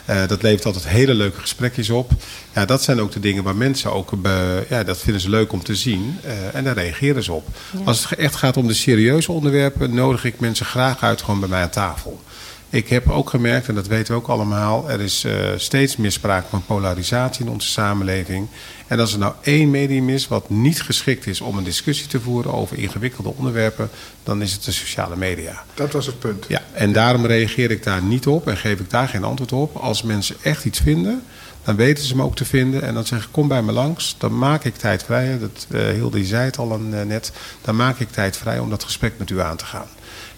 [0.10, 2.12] Uh, dat levert altijd hele leuke gesprekjes op.
[2.54, 4.22] Ja, dat zijn ook de dingen waar mensen ook...
[4.22, 6.20] Be, ja, dat vinden ze leuk om te zien.
[6.54, 7.48] En daar reageren ze op.
[7.72, 7.80] Ja.
[7.86, 9.94] Als het echt gaat om de serieuze onderwerpen...
[9.94, 12.22] nodig ik mensen graag uit gewoon bij mij aan tafel.
[12.72, 14.90] Ik heb ook gemerkt, en dat weten we ook allemaal...
[14.90, 18.48] er is uh, steeds meer sprake van polarisatie in onze samenleving.
[18.88, 21.42] En als er nou één medium is wat niet geschikt is...
[21.42, 23.90] om een discussie te voeren over ingewikkelde onderwerpen...
[24.24, 25.64] dan is het de sociale media.
[25.74, 26.46] Dat was het punt.
[26.48, 29.76] Ja, en daarom reageer ik daar niet op en geef ik daar geen antwoord op.
[29.76, 31.24] Als mensen echt iets vinden...
[31.64, 32.82] dan weten ze me ook te vinden.
[32.82, 34.16] En dan zeg ik, kom bij me langs.
[34.18, 35.40] Dan maak ik tijd vrij.
[35.40, 37.32] Dat, uh, Hilde zei het al een, uh, net.
[37.62, 39.88] Dan maak ik tijd vrij om dat gesprek met u aan te gaan.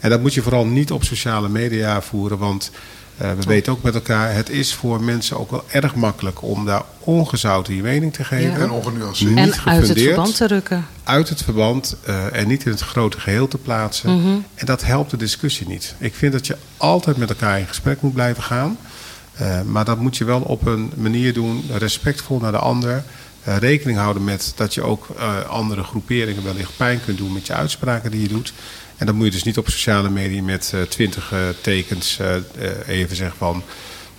[0.04, 2.72] En dat moet je vooral niet op sociale media voeren, want
[3.22, 6.66] uh, we weten ook met elkaar, het is voor mensen ook wel erg makkelijk om
[6.66, 8.52] daar ongezouten je mening te geven.
[8.52, 8.58] Ja.
[8.58, 9.38] En ongenuanceerd.
[9.38, 10.86] En uit het verband te rukken.
[11.04, 14.10] Uit het verband uh, en niet in het grote geheel te plaatsen.
[14.10, 14.46] Mm -hmm.
[14.56, 15.96] En dat helpt de discussie niet.
[15.98, 18.78] Ik vind dat je altijd met elkaar in gesprek moet blijven gaan.
[19.42, 23.04] Uh, maar dat moet je wel op een manier doen, respectvol naar de ander.
[23.48, 27.48] Uh, rekening houden met dat je ook uh, andere groeperingen wellicht pijn kunt doen met
[27.48, 28.54] je uitspraken die je doet.
[28.98, 32.36] En dan moet je dus niet op sociale media met twintig uh, tekens uh,
[32.88, 33.64] even zeggen van...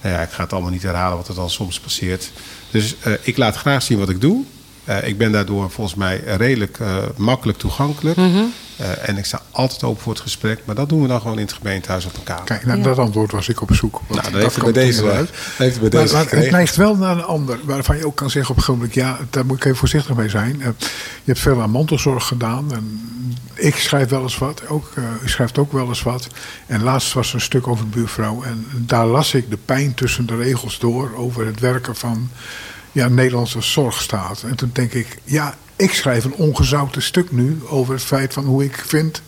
[0.02, 2.30] Nou ja, ik ga het allemaal niet herhalen wat er dan soms passeert.
[2.70, 4.44] Dus ik laat graag zien wat ik doe.
[4.88, 8.16] Uh, ik ben daardoor volgens mij redelijk uh, makkelijk toegankelijk.
[8.16, 8.52] Mm -hmm.
[8.80, 10.60] uh, en ik sta altijd open voor het gesprek.
[10.64, 12.44] Maar dat doen we dan gewoon in het gemeentehuis op elkaar.
[12.44, 12.82] Kijk, naar ja.
[12.82, 14.00] dat antwoord was ik op zoek.
[14.08, 15.30] Nou, dat heeft het bij deze uit.
[15.56, 17.58] Heeft bij deze maar, maar het neigt wel naar een ander.
[17.64, 19.18] Waarvan je ook kan zeggen op een gegeven moment...
[19.20, 20.58] ja, daar moet ik even voorzichtig mee zijn.
[20.58, 20.74] je
[21.24, 22.72] hebt veel aan mantelzorg gedaan.
[22.72, 23.10] En
[23.54, 24.68] ik schrijf wel eens wat.
[24.68, 24.92] Ook,
[25.22, 26.26] u schrijft ook wel eens wat.
[26.66, 28.42] En laatst was er een stuk over de buurvrouw.
[28.42, 31.10] En daar las ik de pijn tussen de regels door...
[31.16, 32.30] over het werken van
[32.94, 34.42] ja, Nederlandse zorgstaat.
[34.42, 38.44] En toen denk ik, ja, ik schrijf een ongezouten stuk nu over het feit van
[38.44, 39.22] hoe ik vind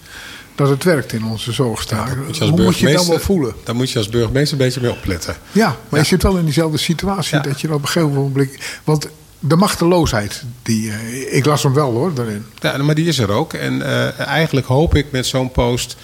[0.54, 2.08] dat het werkt in onze zorgstaat.
[2.08, 3.54] Ja, hoe moet je dan wel voelen?
[3.64, 5.36] Daar moet je als burgemeester een beetje mee opletten.
[5.52, 5.98] Ja, maar ja.
[5.98, 7.42] je zit wel in diezelfde situatie ja.
[7.42, 8.50] dat je op een gegeven moment...
[8.84, 10.42] Want de machteloosheid.
[10.62, 12.46] Die, eh, ik las hem wel hoor, daarin.
[12.60, 13.52] Ja, maar die is er ook.
[13.52, 15.96] En eh, eigenlijk hoop ik met zo'n post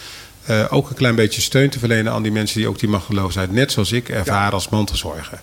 [0.44, 3.52] eh, ook een klein beetje steun te verlenen aan die mensen die ook die machteloosheid,
[3.52, 5.40] net zoals ik, ervaren als mantelzorger.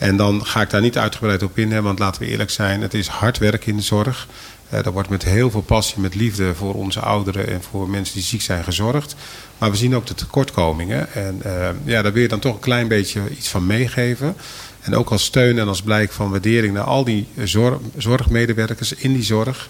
[0.00, 2.80] En dan ga ik daar niet uitgebreid op in, hè, want laten we eerlijk zijn,
[2.80, 4.26] het is hard werk in de zorg.
[4.74, 8.22] Uh, wordt met heel veel passie, met liefde voor onze ouderen en voor mensen die
[8.22, 9.14] ziek zijn gezorgd.
[9.58, 11.12] Maar we zien ook de tekortkomingen.
[11.12, 14.36] En uh, ja, daar wil je dan toch een klein beetje iets van meegeven.
[14.80, 19.12] En ook als steun en als blijk van waardering naar al die zorg, zorgmedewerkers in
[19.12, 19.68] die zorg.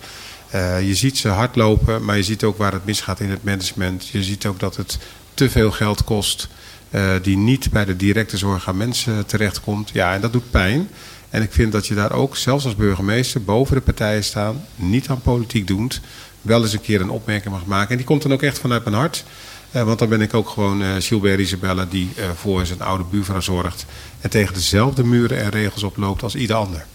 [0.55, 4.09] Uh, je ziet ze hardlopen, maar je ziet ook waar het misgaat in het management.
[4.09, 4.99] Je ziet ook dat het
[5.35, 6.49] te veel geld kost,
[6.91, 9.91] uh, die niet bij de directe zorg aan mensen terechtkomt.
[9.93, 10.89] Ja, en dat doet pijn.
[11.31, 15.09] En ik vind dat je daar ook, zelfs als burgemeester, boven de partijen staan, niet
[15.09, 16.01] aan politiek doet,
[16.43, 17.91] wel eens een keer een opmerking mag maken.
[17.91, 19.25] En die komt dan ook echt vanuit mijn hart.
[19.73, 23.41] Uh, want dan ben ik ook gewoon uh, Gilbert Isabella die voor zijn oude buurvrouw
[23.41, 23.87] zorgt.
[24.21, 26.87] En tegen dezelfde muren en regels oploopt als ieder ander.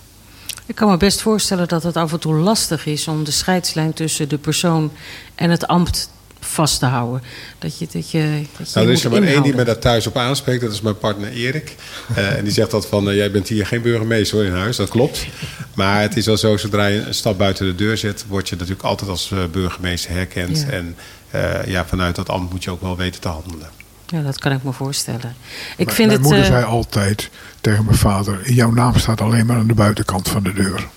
[0.66, 3.94] Ik kan me best voorstellen dat het af en toe lastig is om de scheidslijn
[3.94, 4.92] tussen de persoon
[5.36, 6.10] en het ambt
[6.48, 7.22] vast te houden.
[7.60, 9.80] Dat je, dat je, dat je nou, er is er maar één die me daar
[9.80, 10.62] thuis op aanspreekt.
[10.62, 11.76] Dat is mijn partner Erik.
[12.18, 14.76] Uh, en die zegt dat van, uh, jij bent hier geen burgemeester hoor in huis.
[14.76, 15.26] Dat klopt.
[15.74, 18.26] Maar het is wel zo, zodra je een stap buiten de deur zet...
[18.28, 20.60] word je natuurlijk altijd als uh, burgemeester herkend.
[20.60, 20.68] Ja.
[20.68, 20.96] En
[21.66, 23.70] ja, vanuit dat ambt moet je ook wel weten te handelen.
[24.06, 25.36] Ja, dat kan ik me voorstellen.
[25.78, 27.30] Ik mijn vind mijn het, moeder eh, zei altijd
[27.62, 28.52] tegen mijn vader...
[28.52, 30.88] jouw naam staat alleen maar aan de buitenkant van de deur.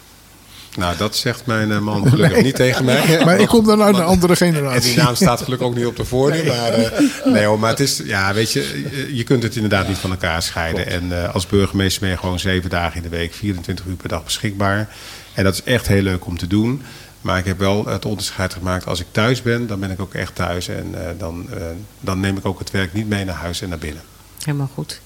[0.77, 2.43] Nou, dat zegt mijn uh, man gelukkig nee.
[2.43, 3.21] niet tegen mij.
[3.25, 4.91] Maar ik kom dan uit een andere generatie.
[4.91, 6.45] En die naam staat gelukkig ook niet op de voordeur.
[6.45, 6.57] Nee.
[6.57, 9.99] Maar, uh, nee hoor, maar het is, ja, weet je, je kunt het inderdaad niet
[9.99, 10.87] van elkaar scheiden.
[10.87, 11.01] Klopt.
[11.01, 14.09] En uh, als burgemeester ben je gewoon zeven dagen in de week, 24 uur per
[14.09, 14.89] dag beschikbaar.
[15.35, 16.83] En dat is echt heel leuk om te doen.
[17.21, 18.87] Maar ik heb wel het onderscheid gemaakt.
[18.87, 20.69] Als ik thuis ben, dan ben ik ook echt thuis.
[20.69, 21.63] En uh, dan, uh,
[22.01, 24.03] dan neem ik ook het werk niet mee naar huis en naar binnen.
[24.45, 25.01] Helemaal goed.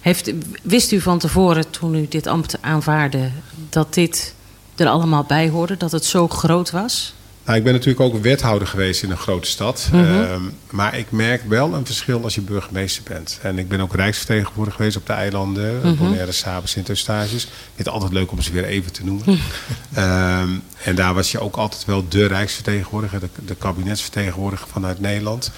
[0.00, 3.30] Heeft, wist u van tevoren, toen u dit ambt aanvaarde,
[3.68, 4.34] dat dit
[4.80, 5.76] er allemaal bij hoorde?
[5.76, 7.14] Dat het zo groot was?
[7.46, 9.88] Nou, ik ben natuurlijk ook wethouder geweest in een grote stad.
[9.92, 10.20] Mm -hmm.
[10.20, 10.36] uh,
[10.70, 13.38] maar ik merk wel een verschil als je burgemeester bent.
[13.42, 15.74] En ik ben ook rijksvertegenwoordiger geweest op de eilanden.
[15.74, 15.96] Mm -hmm.
[15.96, 17.48] Bonaire, Saba, Sint-Eustaches.
[17.74, 19.24] Het altijd leuk om ze weer even te noemen.
[19.26, 19.38] Mm
[19.94, 20.62] -hmm.
[20.84, 23.20] En daar was je ook altijd wel de rijksvertegenwoordiger.
[23.20, 25.50] De, de kabinetsvertegenwoordiger vanuit Nederland.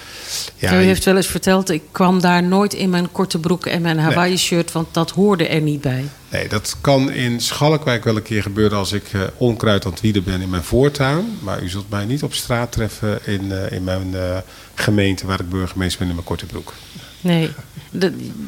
[0.57, 3.83] Ja, U heeft wel eens verteld, ik kwam daar nooit in mijn korte broek en
[3.83, 4.73] mijn Hawaii shirt.
[4.73, 6.09] Want dat hoorde er niet bij.
[6.31, 10.01] Nee, dat kan in Schalkwijk wel een keer gebeuren als ik uh, onkruid aan het
[10.01, 11.39] wieden ben in mijn voortuin.
[11.41, 14.37] Maar u zult mij niet op straat treffen in, uh, in mijn uh,
[14.75, 16.73] gemeente waar ik burgemeester ben in mijn korte broek.
[17.21, 17.51] Nee,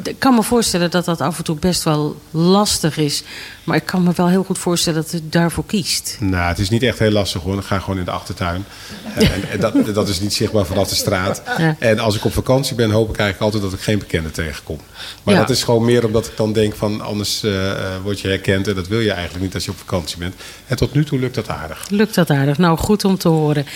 [0.03, 3.23] ik kan me voorstellen dat dat af en toe best wel lastig is.
[3.65, 6.17] Maar ik kan me wel heel goed voorstellen dat u daarvoor kiest.
[6.21, 7.59] Nou, het is niet echt heel lastig hoor.
[7.59, 8.65] Ik ga gewoon in de achtertuin.
[9.15, 11.43] En, en dat, dat, is niet zichtbaar vanaf de straat.
[11.59, 11.77] Ja.
[11.79, 14.79] En als ik op vakantie ben, hoop ik eigenlijk altijd dat ik geen bekende tegenkom.
[15.23, 15.41] Maar ja.
[15.41, 18.69] dat is gewoon meer omdat ik dan denk van anders uh, word je herkend.
[18.69, 20.35] En dat wil je eigenlijk niet als je op vakantie bent.
[20.67, 21.87] En tot nu toe lukt dat aardig.
[21.89, 22.59] Lukt dat aardig?
[22.59, 23.67] Nou, goed om te horen.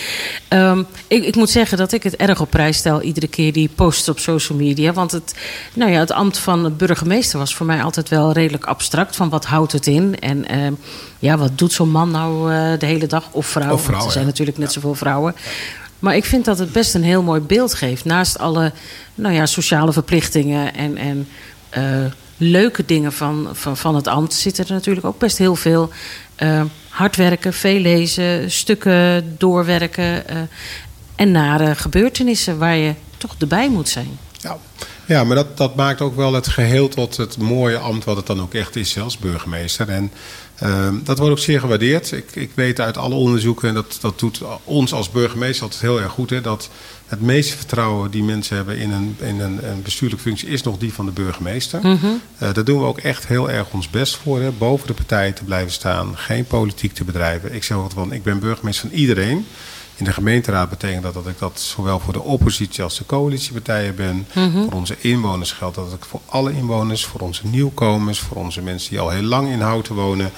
[0.48, 3.70] Um, ik, ik moet zeggen dat ik het erg op prijs stel iedere keer die
[3.74, 4.83] posts op social media.
[4.92, 5.34] Want het,
[5.74, 9.16] nou ja, het ambt van burgemeester was voor mij altijd wel redelijk abstract.
[9.16, 10.18] Van wat houdt het in?
[10.20, 10.72] En uh,
[11.18, 13.28] ja, wat doet zo'n man nou uh, de hele dag?
[13.30, 13.72] Of vrouw?
[13.72, 14.30] Of vrouw er zijn ja.
[14.30, 15.34] natuurlijk net zoveel vrouwen.
[15.98, 18.04] Maar ik vind dat het best een heel mooi beeld geeft.
[18.04, 18.72] Naast alle
[19.14, 21.28] nou ja, sociale verplichtingen en, en
[21.78, 24.34] uh, leuke dingen van, van, van het ambt...
[24.34, 25.90] zitten er natuurlijk ook best heel veel
[26.42, 28.50] uh, hard werken, veel lezen...
[28.50, 30.24] stukken doorwerken
[31.16, 34.18] en nare gebeurtenissen waar je toch erbij moet zijn.
[34.44, 34.58] Ja.
[35.06, 38.26] Ja, maar dat, dat maakt ook wel het geheel tot het mooie ambt wat het
[38.26, 39.88] dan ook echt is als burgemeester.
[39.88, 40.12] En
[40.62, 42.12] uh, dat wordt ook zeer gewaardeerd.
[42.12, 46.00] Ik, ik weet uit alle onderzoeken, en dat, dat doet ons als burgemeester altijd heel
[46.00, 46.68] erg goed, hè, dat
[47.06, 50.78] het meeste vertrouwen die mensen hebben in een, in een, een bestuurlijke functie is nog
[50.78, 51.80] die van de burgemeester.
[51.82, 52.20] Mm -hmm.
[52.42, 55.34] uh, daar doen we ook echt heel erg ons best voor, hè, boven de partijen
[55.34, 57.54] te blijven staan, geen politiek te bedrijven.
[57.54, 59.46] Ik zeg altijd van, ik ben burgemeester van iedereen.
[59.96, 63.94] In de gemeenteraad betekent dat dat ik dat zowel voor de oppositie als de coalitiepartijen
[63.94, 64.26] ben.
[64.32, 64.64] Mm -hmm.
[64.64, 68.90] Voor onze inwoners geldt dat ik voor alle inwoners, voor onze nieuwkomers, voor onze mensen
[68.90, 70.30] die al heel lang in Houten wonen.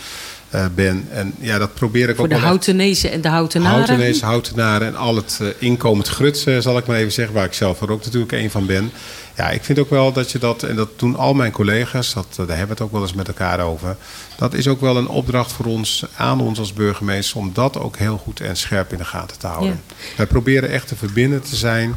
[0.55, 1.09] Uh, ben.
[1.11, 3.77] En ja, dat probeer ik voor ook de Houtenezen en de Houtenaren.
[3.77, 7.45] Houtenezen, Houtenaren en al het uh, inkomend gruts, uh, zal ik maar even zeggen, waar
[7.45, 8.93] ik zelf er ook natuurlijk een van ben.
[9.37, 12.27] Ja, ik vind ook wel dat je dat, en dat doen al mijn collega's, dat,
[12.37, 13.97] daar hebben we het ook wel eens met elkaar over.
[14.37, 17.97] Dat is ook wel een opdracht voor ons, aan ons als burgemeester, om dat ook
[17.97, 19.83] heel goed en scherp in de gaten te houden.
[19.89, 19.95] Ja.
[20.17, 21.95] Wij proberen echt te verbinden te zijn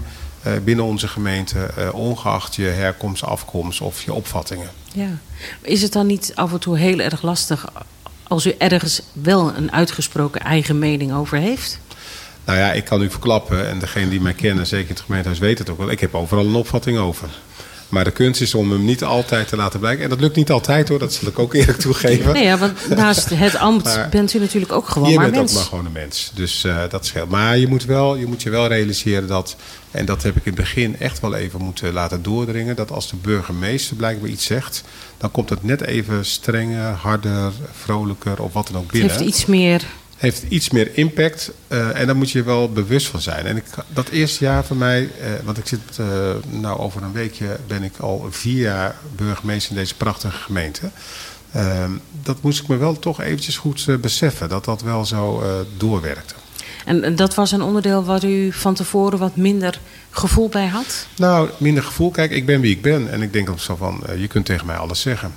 [0.47, 4.69] uh, binnen onze gemeente, uh, ongeacht je herkomst, afkomst of je opvattingen.
[4.93, 5.09] Ja.
[5.61, 7.65] Is het dan niet af en toe heel erg lastig
[8.27, 11.79] als u ergens wel een uitgesproken eigen mening over heeft?
[12.45, 15.39] Nou ja, ik kan u verklappen, en degene die mij kennen, zeker in het gemeentehuis,
[15.39, 15.91] weet het ook wel.
[15.91, 17.27] Ik heb overal een opvatting over.
[17.89, 20.03] Maar de kunst is om hem niet altijd te laten blijken.
[20.03, 22.33] En dat lukt niet altijd hoor, dat zal ik ook eerlijk toegeven.
[22.33, 25.35] Nee, ja, want naast het ambt Maar- bent u natuurlijk ook gewoon je maar bent
[25.37, 25.51] mens.
[25.51, 26.31] ook maar gewoon een mens.
[26.35, 27.29] Dus eh, dat scheelt.
[27.29, 29.55] Maar je moet, wel, je moet je wel realiseren dat,
[29.91, 33.09] en dat heb ik in het begin echt wel even moeten laten doordringen, dat als
[33.09, 34.83] de burgemeester blijkbaar iets zegt,
[35.17, 39.11] dan komt het net even strenger, harder, vrolijker of wat dan ook Het binnen.
[39.11, 39.83] heeft iets meer...
[40.19, 43.45] heeft iets meer impact eh, en daar moet je wel bewust van zijn.
[43.45, 46.05] En ik, dat eerste jaar voor mij, eh, want ik zit eh,
[46.49, 50.89] nou over een weekje ben ik al vier jaar burgemeester in deze prachtige gemeente.
[51.51, 51.91] Ehm,
[52.23, 55.43] dat moest ik me wel toch eventjes goed beseffen, dat dat wel zo
[55.77, 56.33] doorwerkte.
[56.85, 59.79] En dat was een onderdeel waar u van tevoren wat minder
[60.09, 61.07] gevoel bij had?
[61.17, 62.11] Nou, minder gevoel.
[62.11, 63.11] Kijk, ik ben wie ik ben.
[63.11, 65.33] En ik denk ook zo van, je kunt tegen mij alles zeggen.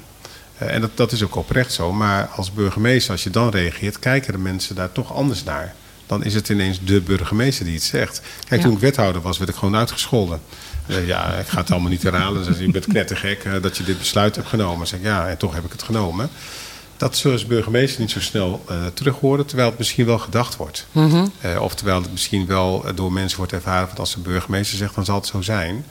[0.69, 1.93] Eh, en dat, dat is ook oprecht zo.
[1.93, 5.75] Maar als burgemeester, als je dan reageert, kijken de mensen daar toch anders naar.
[6.07, 8.23] Dan is het ineens de burgemeester die het zegt.
[8.49, 8.67] Kijk, Ja.
[8.67, 10.41] toen ik wethouder was, werd ik gewoon uitgescholden.
[10.87, 12.45] Eh, ja, ik ga het allemaal niet herhalen.
[12.45, 14.87] Ze je bent knettergek eh, dat je dit besluit hebt genomen.
[14.87, 16.31] Zeg, ja, en toch heb ik het genomen.
[16.97, 20.57] Dat zullen ze burgemeester niet zo snel eh terug horen, terwijl het misschien wel gedacht
[20.57, 20.87] wordt.
[21.41, 24.95] Eh, of terwijl het misschien wel door mensen wordt ervaren van als de burgemeester zegt,
[24.95, 25.85] dan zal het zo zijn.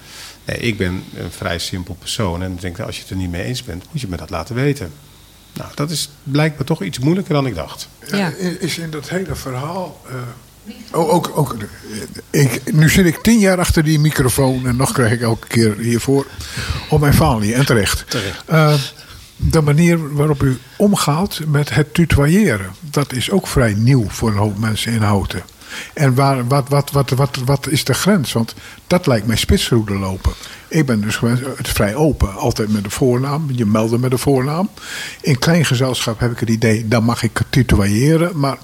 [0.45, 3.17] Nee, ik ben een vrij simpel persoon en ik denk dat als je het er
[3.17, 4.91] niet mee eens bent, moet je me dat laten weten.
[5.54, 7.88] Nou, dat is blijkbaar toch iets moeilijker dan ik dacht.
[8.12, 8.32] Ja.
[8.60, 10.01] Is in dat hele verhaal.
[10.10, 11.56] eh, oh, ook, ook,
[11.91, 15.47] eh, ik, nu zit ik tien jaar achter die microfoon en nog krijg ik elke
[15.47, 16.27] keer hiervoor
[16.89, 17.54] op mijn falie.
[17.54, 18.06] En terecht.
[18.45, 18.73] Eh,
[19.36, 24.38] de manier waarop u omgaat met het tutoyeren, dat is ook vrij nieuw voor een
[24.38, 25.43] hoop mensen in Houten.
[25.93, 28.31] En waar, wat, wat, wat, wat, wat is de grens?
[28.31, 28.53] Want
[28.88, 30.31] dat lijkt mij spitsroede lopen.
[30.67, 31.19] Ik ben dus
[31.55, 32.36] het vrij open.
[32.36, 33.49] Altijd met de voornaam.
[33.51, 34.69] Je melden met de voornaam.
[35.21, 38.39] In klein gezelschap heb ik het idee, dan mag ik tutoyeren.
[38.39, 38.57] Maar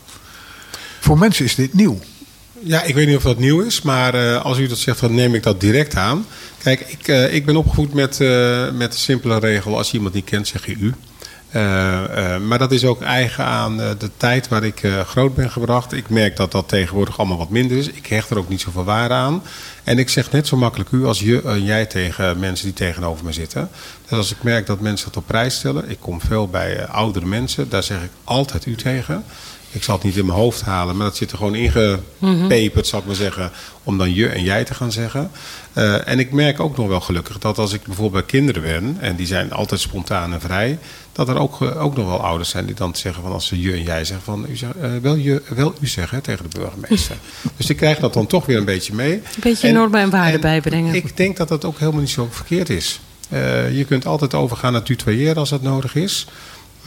[1.00, 2.00] voor mensen is dit nieuw.
[2.60, 5.16] Ja, ik weet niet of dat nieuw is, maar eh, als u dat zegt, dan
[5.16, 6.26] neem ik dat direct aan.
[6.58, 10.26] Kijk, ik, eh, ik ben opgevoed met, eh, met de simpele regel: als iemand niet
[10.26, 10.94] kent, zeg je u.
[11.50, 15.52] Eh, eh, maar dat is ook eigen aan eh, de tijd waar ik groot ben
[15.52, 15.94] gebracht.
[15.94, 17.90] Ik merk dat dat tegenwoordig allemaal wat minder is.
[17.90, 19.44] Ik hecht er ook niet zoveel waarde aan.
[19.84, 23.32] En ik zeg net zo makkelijk u als je jij tegen mensen die tegenover me
[23.32, 23.70] zitten.
[24.08, 25.90] Dus als ik merk dat mensen dat op prijs stellen.
[25.90, 27.70] Ik kom veel bij oudere mensen.
[27.70, 29.24] Daar zeg ik altijd u tegen.
[29.78, 33.00] Ik zal het niet in mijn hoofd halen, maar dat zit er gewoon ingepeperd, zal
[33.00, 33.52] ik maar zeggen,
[33.84, 35.32] om dan je en jij te gaan zeggen.
[35.74, 38.98] Eh, en ik merk ook nog wel gelukkig dat als ik bijvoorbeeld bij kinderen ben,
[39.00, 40.80] en die zijn altijd spontaan en vrij,
[41.12, 43.62] dat er ook, eh, ook nog wel ouders zijn die dan zeggen van als ze
[43.62, 46.60] je en jij zeggen van u zegt, eh, wel, je, wel u zeggen tegen de
[46.60, 47.16] burgemeester.
[47.58, 49.14] dus ik krijg dat dan toch weer een beetje mee.
[49.14, 50.96] Een beetje normen en waarden bijbrengen.
[50.96, 53.00] Ik denk dat dat ook helemaal niet zo verkeerd is.
[53.30, 56.28] Eh, je kunt altijd overgaan naar tutoyeren als dat nodig is.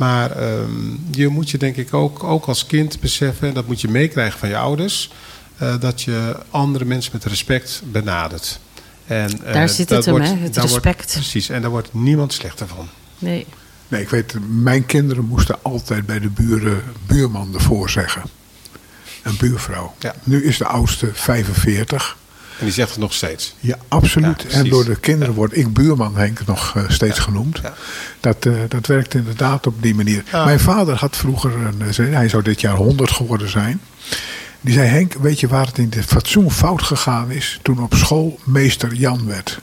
[0.01, 0.71] Maar ehm,
[1.11, 4.39] je moet je denk ik ook, ook als kind beseffen, en dat moet je meekrijgen
[4.39, 5.11] van je ouders,
[5.57, 8.61] eh, dat je andere mensen met respect benadert.
[9.07, 11.13] En, eh, Daar zit dat het hem, wordt- hè, het wordt- respect.
[11.13, 12.89] precies, en daar wordt niemand slechter van.
[13.19, 13.47] Nee.
[13.89, 18.23] Nee, ik weet, mijn kinderen moesten altijd bij de buren buurman ervoor zeggen.
[19.23, 19.95] Een buurvrouw.
[19.99, 20.15] Ja.
[20.25, 22.17] Nu is de oudste 45.
[22.61, 23.55] En die zegt het nog steeds.
[23.61, 24.45] Ja, absoluut.
[24.49, 27.61] Ja, en door de kinderen word ik buurman Henk nog eh, steeds genoemd.
[28.21, 30.23] Dat, eh, dat werkt inderdaad op die manier.
[30.33, 33.81] Mijn vader had vroeger, een, eh, hij zou dit jaar 100 geworden zijn.
[34.61, 37.59] Die zei, Henk, weet je waar het in het fatsoen fout gegaan is?
[37.63, 39.61] Toen op school meester Jan werd.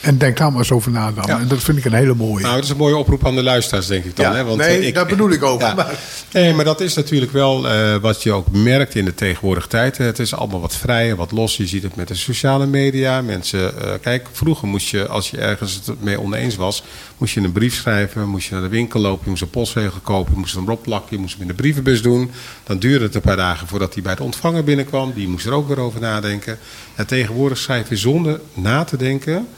[0.00, 1.24] En denk daar maar eens over na dan.
[1.26, 1.38] Ja.
[1.38, 2.42] En dat vind ik een hele mooie.
[2.42, 4.26] Nou, dat is een mooie oproep aan de luisteraars, denk ik dan.
[4.26, 4.44] Ja, hè?
[4.44, 5.60] Want, nee, eh, dat bedoel ik ook.
[5.60, 5.74] Ja.
[5.74, 5.94] Maar-
[6.32, 9.98] Nee, maar dat is natuurlijk wel eh, wat je ook merkt in de tegenwoordige tijd.
[9.98, 11.56] Het is allemaal wat vrijer, wat los.
[11.56, 13.22] Je ziet het met de sociale media.
[13.22, 16.82] Mensen, eh, kijk, vroeger moest je, als je ergens het mee oneens was,
[17.18, 20.00] moest je een brief schrijven, moest je naar de winkel lopen, je moest een postzegel
[20.02, 22.30] kopen, je moest hem erop plakken, je moest hem in de brievenbus doen.
[22.64, 25.12] Dan duurde het een paar dagen voordat hij bij de ontvanger binnenkwam.
[25.14, 26.58] Die moest er ook weer over nadenken.
[26.94, 29.48] En tegenwoordig schrijf je zonder na te denken.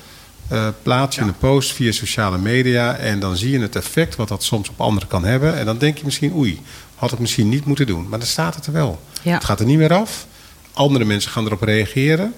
[0.49, 4.28] Eh, plaats je een post via sociale media en dan zie je het effect wat
[4.28, 5.59] dat soms op anderen kan hebben.
[5.59, 6.62] En dan denk je misschien, oei,
[6.94, 8.09] had het misschien niet moeten doen.
[8.09, 9.01] Maar dan staat het er wel.
[9.22, 9.34] Ja.
[9.34, 10.26] Het gaat er niet meer af.
[10.72, 12.34] Andere mensen gaan erop reageren.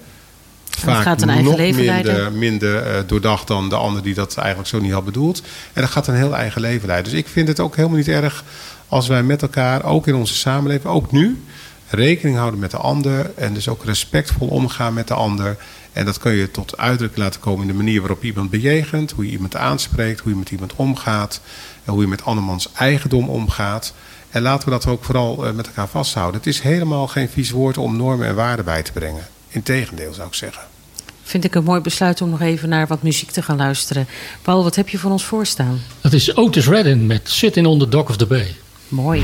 [0.69, 2.37] Vaak gaat een eigen nog leven minder, leiden.
[2.37, 5.41] minder eh, doordacht dan de ander die dat eigenlijk zo niet had bedoeld.
[5.73, 7.11] En dat gaat een heel eigen leven leiden.
[7.11, 8.43] Dus ik vind het ook helemaal niet erg
[8.87, 11.43] als wij met elkaar, ook in onze samenleving, ook nu,
[11.89, 13.31] rekening houden met de ander.
[13.35, 15.57] En dus ook respectvol omgaan met de ander.
[15.93, 19.25] En dat kun je tot uitdrukking laten komen in de manier waarop iemand bejegent, hoe
[19.25, 21.41] je iemand aanspreekt, hoe je met iemand omgaat,
[21.85, 23.93] en hoe je met andermans eigendom omgaat.
[24.29, 26.35] En laten we dat ook vooral eh, met elkaar vasthouden.
[26.39, 29.27] Het is helemaal geen vies woord om normen en waarden bij te brengen.
[29.49, 30.61] Integendeel zou ik zeggen.
[31.23, 34.07] Vind ik een mooi besluit om nog even naar wat muziek te gaan luisteren.
[34.41, 35.81] Paul, wat heb je van ons voorstaan?
[36.01, 38.55] Dat is Otis Redding met Sitting on the Dock of the Bay.
[38.87, 39.23] Mooi.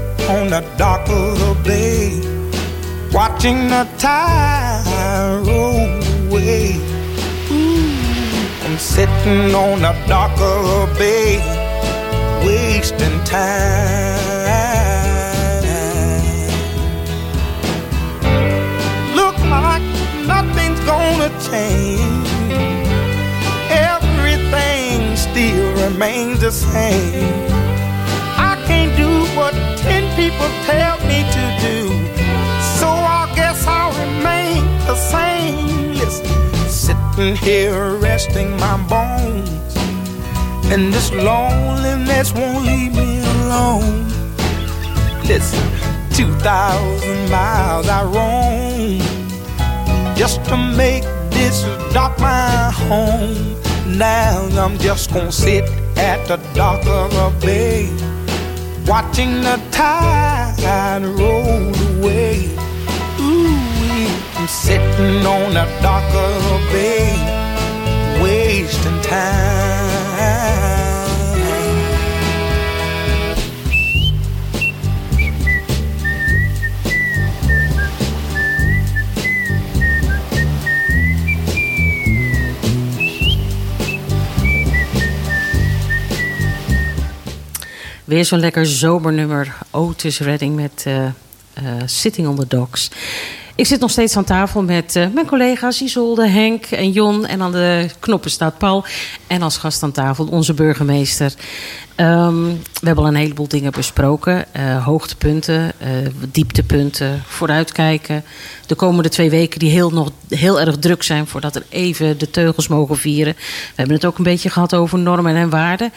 [0.29, 2.21] on the dock of the bay,
[3.11, 4.83] watching the tide
[5.45, 5.89] roll
[6.27, 6.77] away.
[7.51, 11.37] Ooh, I'm sitting on the dock of the bay,
[12.45, 14.21] wasting time.
[19.15, 19.83] Look like
[20.25, 22.29] nothing's gonna change.
[23.69, 27.60] Everything still remains the same.
[28.81, 31.77] Can't do what ten people tell me to do.
[32.79, 35.93] So I guess I'll remain the same.
[35.93, 36.25] Listen,
[36.67, 39.75] sitting here resting my bones.
[40.73, 44.07] And this loneliness won't leave me alone.
[45.27, 45.61] Listen,
[46.15, 48.97] 2,000 miles I roam
[50.15, 51.61] just to make this
[51.93, 53.61] dock my home.
[53.95, 55.65] Now I'm just gonna sit
[55.97, 57.85] at the dock of the bay,
[58.87, 62.49] watching the tide roll away.
[63.19, 70.10] Ooh, I'm sitting on of the bay, wasting time.
[88.11, 89.55] Weer zo'n lekker zomernummer.
[89.69, 91.11] Otis Redding met eh, eh,
[91.85, 92.91] Sitting on the Docks.
[93.55, 97.25] Ik zit nog steeds aan tafel met eh, mijn collega's Isolde, Henk en Jon.
[97.25, 98.85] En aan de knoppen staat Paul.
[99.27, 101.33] En als gast aan tafel onze burgemeester.
[101.95, 104.45] Ehm, we hebben al een heleboel dingen besproken.
[104.83, 105.71] Hoogtepunten,
[106.31, 108.23] dieptepunten, vooruitkijken.
[108.65, 111.27] De komende twee weken die heel, nog heel erg druk zijn...
[111.27, 113.33] voordat er even de teugels mogen vieren.
[113.35, 115.93] We hebben het ook een beetje gehad over normen en waarden.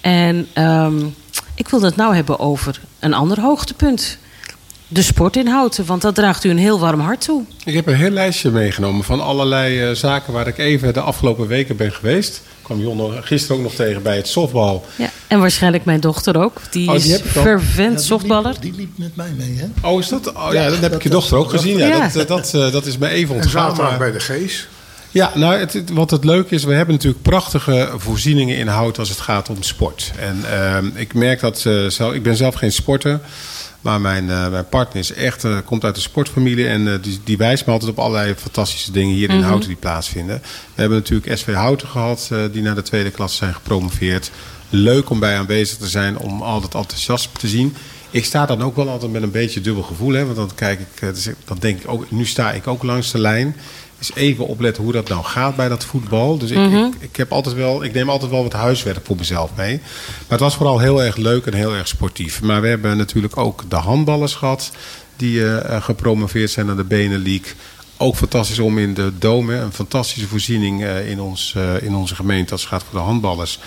[0.00, 1.06] En ehm,
[1.60, 4.18] ik wilde het nou hebben over een ander hoogtepunt.
[4.88, 7.42] De sportinhoud, want dat draagt u een heel warm hart toe.
[7.64, 11.46] Ik heb een heel lijstje meegenomen van allerlei eh, zaken waar ik even de afgelopen
[11.46, 12.36] weken ben geweest.
[12.36, 14.84] Ik kwam Jon nog- gisteren ook nog tegen bij het softbal.
[14.96, 15.10] Ja.
[15.26, 16.60] En waarschijnlijk mijn dochter ook.
[16.70, 17.22] Die Oh, die is
[17.76, 18.52] die softballer.
[18.52, 19.88] liep- Die liep met mij mee, hè?
[19.88, 20.32] Oh, is dat?
[20.34, 21.76] Oh ja, Ja, dat heb ik je dochter ook gezien.
[21.78, 21.98] Ja, Ja.
[22.08, 23.76] Dat, eh, dat, eh, dat is me even En ontgaan.
[23.76, 24.68] maar- bij de Gees.
[25.10, 28.98] Ja, nou, het, het- wat het leuke is, we hebben natuurlijk prachtige voorzieningen in hout
[28.98, 30.12] als het gaat om sport.
[30.18, 31.58] En ehm, ik merk dat,
[31.88, 33.20] zelf, ik ben zelf geen sporter,
[33.80, 37.36] maar mijn, eh, mijn partner is echt, eh, komt uit de sportfamilie en die, die
[37.36, 40.42] wijst me altijd op allerlei fantastische dingen hier in Houten die plaatsvinden.
[40.74, 44.30] We hebben natuurlijk SV Houten gehad, eh, die naar de tweede klasse zijn gepromoveerd.
[44.68, 47.74] Leuk om bij aanwezig te zijn, om al dat enthousiasme te zien.
[48.10, 50.80] Ik sta dan ook wel altijd met een beetje dubbel gevoel, hè, want dan kijk
[50.80, 53.56] ik, dus ik- dan denk ik ook, nu sta ik ook langs de lijn.
[54.00, 56.38] Dus even opletten hoe dat nou gaat bij dat voetbal.
[56.38, 59.50] Dus ik, ik, ik, heb altijd wel, ik neem altijd wel wat huiswerk voor mezelf
[59.56, 59.76] mee.
[59.78, 62.42] Maar het was vooral heel erg leuk en heel erg sportief.
[62.42, 64.70] Maar we hebben natuurlijk ook de handballers gehad...
[65.16, 67.54] die eh, eh, gepromoveerd zijn naar de Benelink.
[67.96, 72.52] Ook fantastisch om in de Dome, een fantastische voorziening eh, in, ons, in onze gemeente...
[72.52, 73.58] als het gaat voor de handballers,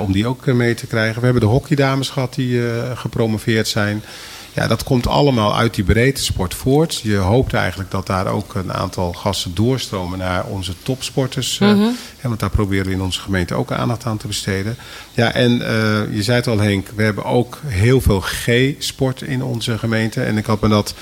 [0.00, 1.18] om die ook mee te krijgen.
[1.18, 2.62] We hebben de hockeydames gehad die
[2.94, 4.02] gepromoveerd zijn...
[4.54, 7.00] Ja, dat komt allemaal uit die breedte sport voort.
[7.00, 11.58] Je hoopt eigenlijk dat daar ook een aantal gasten doorstromen naar onze topsporters.
[11.58, 14.76] hè, want daar proberen we in onze gemeente ook aandacht aan te besteden.
[15.12, 19.42] Ja, en eh, je zei het al Henk, we hebben ook heel veel G-sport in
[19.42, 20.22] onze gemeente.
[20.22, 20.94] En ik had me dat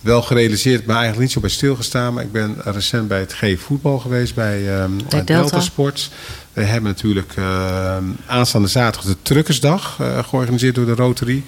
[0.00, 2.14] wel gerealiseerd, maar eigenlijk niet zo bij stilgestaan.
[2.14, 5.24] Maar ik ben recent bij het G-voetbal geweest bij, ehm Bij Delta.
[5.24, 5.60] Delta.
[5.60, 6.10] Sports.
[6.52, 7.96] We hebben natuurlijk eh,
[8.26, 11.42] aanstaande zaterdag de Truckersdag eh, georganiseerd door de Rotary.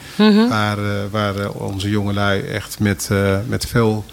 [0.48, 3.08] Waar, eh, waar eh, onze jongelui echt met,
[3.46, 4.04] met veel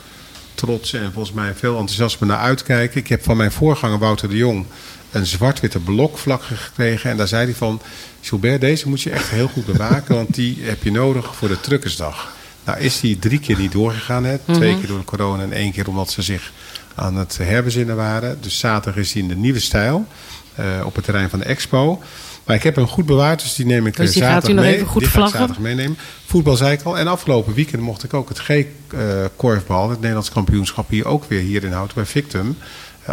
[0.54, 3.00] trots en volgens mij veel enthousiasme naar uitkijken.
[3.00, 4.66] Ik heb van mijn voorganger Wouter de Jong
[5.12, 7.10] een zwart-witte blokvlak gekregen.
[7.10, 7.82] En daar zei hij van,
[8.22, 10.16] Gilbert, deze moet je echt heel goed bewaken.
[10.16, 12.38] want die heb je nodig voor de Truckersdag.
[12.70, 14.26] Nou is die drie keer niet doorgegaan.
[14.26, 14.38] Hè?
[14.38, 16.52] Twee keer door de corona en één keer omdat ze zich
[16.96, 18.38] aan het herbezinnen waren.
[18.42, 20.08] Dus zaterdag is die in de nieuwe stijl
[20.56, 22.02] eh, op het terrein van de expo.
[22.46, 24.52] Maar ik heb hem goed bewaard, dus die neem ik Dus eh, die gaat zaterdag
[24.52, 24.76] u nog mee.
[24.76, 25.40] even goed die ga ik vlaggen?
[25.40, 25.98] zaterdag meenemen.
[26.26, 26.98] Voetbal zei ik al.
[26.98, 31.64] En afgelopen weekend mocht ik ook het G-korfbal, het Nederlands kampioenschap, hier ook weer hier
[31.64, 32.58] in Houten bij Victum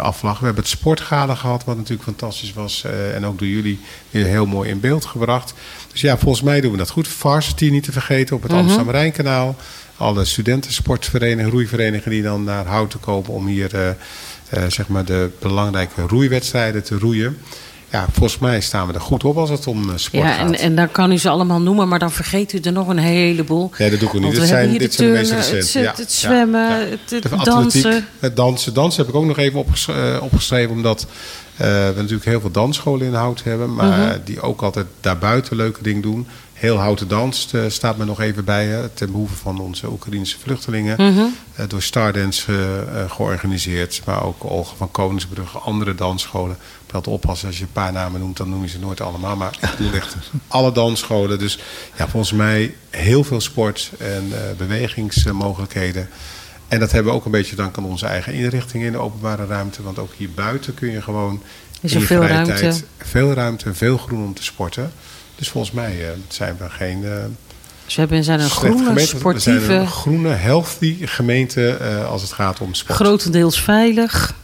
[0.01, 2.83] We hebben het sportgala gehad, wat natuurlijk fantastisch was.
[2.83, 3.79] eh, en ook door jullie
[4.11, 5.53] weer heel mooi in beeld gebracht.
[5.91, 7.07] Dus ja, volgens mij doen we dat goed.
[7.07, 8.59] Varsity niet te vergeten op het Mhm.
[8.61, 9.55] Amsterdam Rijnkanaal.
[9.97, 13.95] Alle studentensportverenigingen, roeiverenigingen die dan naar Houten komen om hier eh, eh,
[14.67, 17.37] zeg maar de belangrijke roeiwedstrijden te roeien.
[17.91, 20.45] Ja, volgens mij staan we er goed op als het om eh, sport Ja, gaat.
[20.47, 22.97] en, en dan kan u ze allemaal noemen, maar dan vergeet u er nog een
[22.97, 23.71] heleboel.
[23.77, 24.35] Nee, dat doe ik ook niet.
[24.35, 25.87] Dit zijn, dit de zijn de meest het, recente.
[25.87, 26.75] het, het zwemmen, ja.
[26.85, 28.05] het, het De atletiek, dansen.
[28.19, 28.73] Het dansen.
[28.73, 31.07] Dansen heb ik ook nog even eh, opgeschreven, omdat
[31.57, 34.17] eh, we natuurlijk heel veel dansscholen in Houten hebben, maar Mhm.
[34.23, 36.27] die ook altijd daarbuiten leuke dingen doen.
[36.57, 40.39] Heel Houten Danst eh, staat me nog even bij, hè, ten behoeve van onze Oekraïnse
[40.39, 41.11] vluchtelingen.
[41.13, 41.25] Mhm.
[41.55, 46.55] Eh, door Stardance eh, georganiseerd, maar ook Olga van Koningsbrugge, andere dansscholen.
[46.55, 49.01] Ik moet altijd oppassen, als je een paar namen noemt, dan noem je ze nooit
[49.01, 49.35] allemaal.
[49.35, 50.15] Maar ik bedoel echt
[50.47, 51.39] alle dansscholen.
[51.39, 51.59] Dus
[51.97, 56.09] ja, volgens mij heel veel sport en eh, bewegingsmogelijkheden.
[56.67, 59.45] En dat hebben we ook een beetje dank aan onze eigen inrichting in de openbare
[59.45, 59.83] ruimte.
[59.83, 61.41] Want ook hier buiten kun je gewoon
[61.81, 62.53] Is in er je veel vrije ruimte?
[62.53, 64.91] tijd veel ruimte en veel groen om te sporten.
[65.37, 67.11] Dus volgens mij eh, zijn we geen eh
[67.85, 69.11] Dus we zijn een groene, gemeente.
[69.11, 72.99] We sportieve, zijn een groene, healthy gemeente eh, als het gaat om sport.
[72.99, 74.35] grotendeels veilig.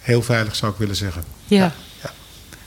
[0.00, 1.24] Heel veilig zou ik willen zeggen.
[1.44, 1.72] Ja.
[2.02, 2.10] ja.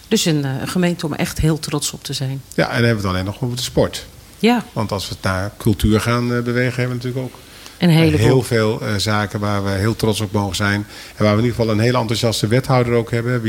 [0.08, 2.42] Dus een gemeente om echt heel trots op te zijn.
[2.54, 4.06] Ja, en dan hebben we het alleen nog over de sport.
[4.40, 7.40] Ja, Want als we het naar cultuur gaan bewegen, hebben we natuurlijk ook
[7.78, 8.26] een heleboel.
[8.26, 10.86] heel veel zaken waar we heel trots op mogen zijn.
[11.16, 13.42] En waar we in ieder geval een hele enthousiaste wethouder ook hebben,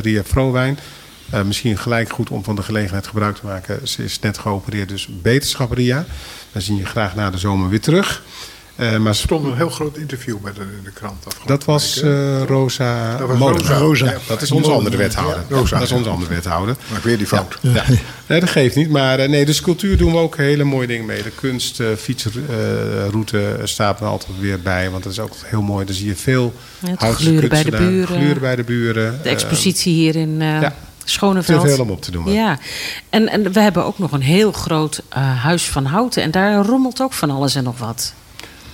[0.00, 0.78] Ria Vrowijn.
[1.30, 3.88] Eh, misschien gelijk goed om van de gelegenheid gebruik te maken.
[3.88, 6.04] Ze is net geopereerd, dus beterschap Ria.
[6.52, 8.22] We zien je graag na de zomer weer terug.
[8.76, 11.26] Eh, maar Er stond een heel groot interview met haar in de krant.
[11.26, 13.68] afgelopen dat was eh, Rosa Dat was.
[13.68, 14.04] Rosa.
[14.06, 15.44] Ja, dat is onze andere wethouder.
[15.48, 16.76] Ja, Rosa, dat is onze andere wethouder.
[16.88, 17.58] Maar ik weer die fout.
[17.60, 17.84] Ja.
[18.26, 18.90] Nee, dat geeft niet.
[18.90, 21.22] Maar eh, nee, dus cultuur doen we ook hele mooie dingen mee.
[21.22, 24.90] De kunst, eh, fietsroute staat er altijd weer bij.
[24.90, 25.86] Want dat is ook heel mooi.
[25.86, 28.16] Dan zie je veel Ja, het gluren bij de buren.
[28.18, 29.20] Gluren bij de buren.
[29.22, 30.74] De expositie hier in eh ja.
[31.10, 31.60] Schoneveld.
[31.60, 32.32] Te veel om op te noemen.
[32.32, 32.58] Ja,
[33.10, 36.22] en, en we hebben ook nog een heel groot eh, huis van houten.
[36.22, 38.14] En daar rommelt ook van alles en nog wat.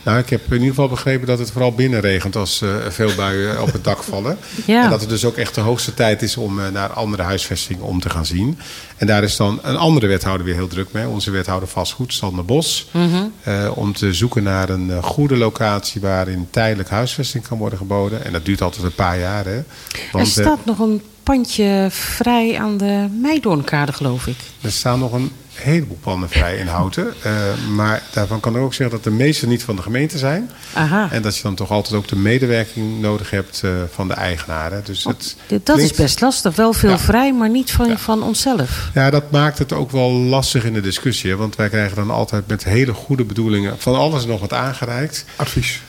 [0.04, 3.14] Nou, ik heb in ieder geval begrepen dat het vooral binnen regent als eh, veel
[3.16, 4.38] buien op het dak vallen.
[4.66, 4.84] Ja.
[4.84, 7.84] En dat het dus ook echt de hoogste tijd is om eh, naar andere huisvestingen
[7.84, 8.58] om te gaan zien.
[8.96, 11.08] En daar is dan een andere wethouder weer heel druk mee.
[11.08, 12.88] Onze wethouder vastgoed, Sander Bos.
[12.90, 13.70] Mhm.
[13.74, 18.24] Om te zoeken naar een goede locatie waarin tijdelijk huisvesting kan worden geboden.
[18.24, 19.44] En dat duurt altijd een paar jaar.
[19.44, 19.56] Hè?
[19.56, 19.64] er
[20.12, 24.36] Want, eh, staat nog een pandje vrij aan de Meidoornkade, geloof ik.
[24.60, 27.06] Er staan nog een heleboel panden vrij in Houten.
[27.22, 27.32] Eh,
[27.74, 30.50] maar daarvan kan ik ook zeggen dat de meeste niet van de gemeente zijn.
[30.72, 31.08] Aha.
[31.10, 34.82] En dat je dan toch altijd ook de medewerking nodig hebt eh, van de eigenaren.
[34.84, 36.56] Dus het Dit- Dat klinkt- is best lastig.
[36.56, 36.98] Wel veel Ja.
[36.98, 38.90] vrij, maar niet van, van onszelf.
[38.94, 41.36] Ja, dat maakt het ook wel lastig in de discussie.
[41.36, 45.24] Want wij krijgen dan altijd met hele goede bedoelingen van alles nog wat aangereikt.
[45.36, 45.80] Advies.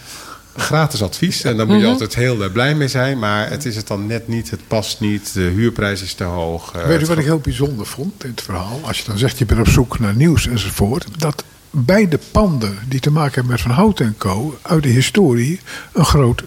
[0.56, 1.44] Gratis advies.
[1.44, 1.92] En daar moet je Mhm.
[1.92, 3.20] altijd heel eh, blij mee zijn.
[3.20, 4.50] Maar het is het dan net niet.
[4.50, 5.34] Het past niet.
[5.34, 6.72] De huurprijs is te hoog.
[6.76, 8.80] eh, Weet u het wat ik heel bijzonder vond in het verhaal?
[8.84, 11.06] Als je dan zegt, je bent op zoek naar nieuws enzovoort.
[11.18, 14.58] Dat beide panden die te maken hebben met Van Hout en Co.
[14.62, 15.60] uit de historie
[15.94, 16.44] een groot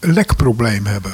[0.00, 1.12] lekprobleem hebben.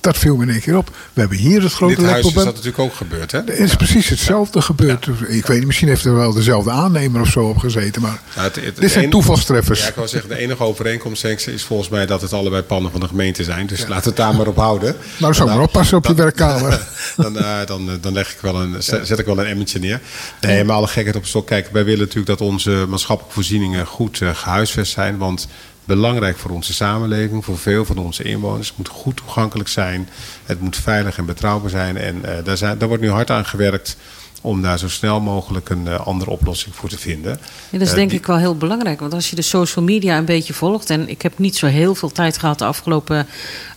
[0.00, 0.88] Dat viel me in één keer op.
[1.12, 2.44] We hebben hier het grote Dit huis is lekprobleem.
[2.54, 3.32] dat natuurlijk ook gebeurd.
[3.32, 3.38] Hè?
[3.38, 5.06] Er is precies hetzelfde gebeurd.
[5.28, 8.02] Ik weet niet, misschien heeft er wel dezelfde aannemer of zo op gezeten.
[8.02, 9.80] Maar Nou, het- het- dit zijn toevalstreffers.
[9.82, 13.00] Ja, ik wou zeggen, de enige overeenkomst is volgens mij dat het allebei panden van
[13.00, 13.66] de gemeente zijn.
[13.66, 14.96] Dus laten we het daar maar op houden.
[15.18, 16.80] Nou, zou maar oppassen op je werkkamer.
[17.16, 19.78] dan, eh, dan, eh, dan leg ik wel een, zet zet ik wel een emmertje
[19.78, 20.00] neer.
[20.40, 21.46] Nee, maar alle gekheid op stok.
[21.46, 25.18] Kijk, wij willen natuurlijk dat onze maatschappelijke voorzieningen goed eh, gehuisvest zijn.
[25.18, 25.48] Want
[25.88, 28.68] belangrijk voor onze samenleving, voor veel van onze inwoners.
[28.68, 30.08] Het moet goed toegankelijk zijn.
[30.44, 31.96] Het moet veilig en betrouwbaar zijn.
[31.96, 33.96] En eh, daar, daar wordt nu hard aan gewerkt
[34.40, 37.30] om daar zo snel mogelijk een eh, andere oplossing voor te vinden.
[37.30, 37.38] Ja,
[37.70, 39.00] dat is Eh, denk die- ik wel heel belangrijk.
[39.00, 40.90] Want als je de social media een beetje volgt.
[40.90, 43.26] En ik heb niet zo heel veel tijd gehad de afgelopen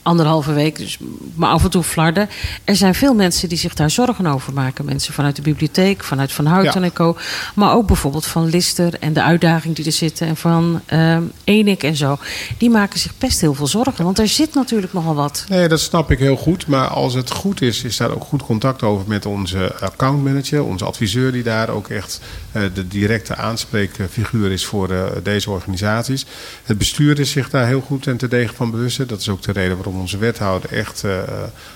[0.03, 0.77] anderhalve week.
[0.77, 0.97] Dus
[1.33, 2.29] maar af en toe flarden.
[2.63, 4.85] Er zijn veel mensen die zich daar zorgen over maken.
[4.85, 6.85] Mensen vanuit de bibliotheek, vanuit Van Houten Ja.
[6.87, 7.17] en Co.
[7.55, 10.27] Maar ook bijvoorbeeld van Lister en de uitdaging die er zitten.
[10.27, 12.17] En van ehm Enik en zo.
[12.57, 14.03] Die maken zich best heel veel zorgen.
[14.03, 15.45] Want er zit natuurlijk nogal wat.
[15.49, 16.67] Nee, dat snap ik heel goed.
[16.67, 20.85] Maar als het goed is, is daar ook goed contact over met onze accountmanager, onze
[20.85, 22.21] adviseur, die daar ook echt
[22.51, 26.25] eh, de directe aanspreekfiguur is voor eh, deze organisaties.
[26.63, 29.09] Het bestuur is zich daar heel goed en te degen van bewust.
[29.09, 31.23] Dat is ook de reden waarom onze wethouder echt eh,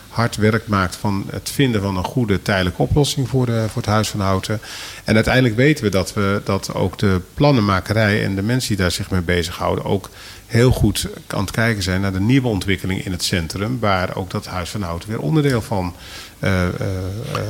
[0.10, 3.92] hard werk maakt van het vinden van een goede tijdelijke oplossing voor, de, voor het
[3.92, 4.60] Huis van Houten.
[5.04, 8.92] En uiteindelijk weten we dat, we dat ook de plannenmakerij en de mensen die daar
[8.92, 10.10] zich mee bezighouden ook
[10.46, 13.80] heel goed aan het kijken zijn naar de nieuwe ontwikkeling in het centrum.
[13.80, 15.96] Waar ook dat Huis van Houten weer onderdeel van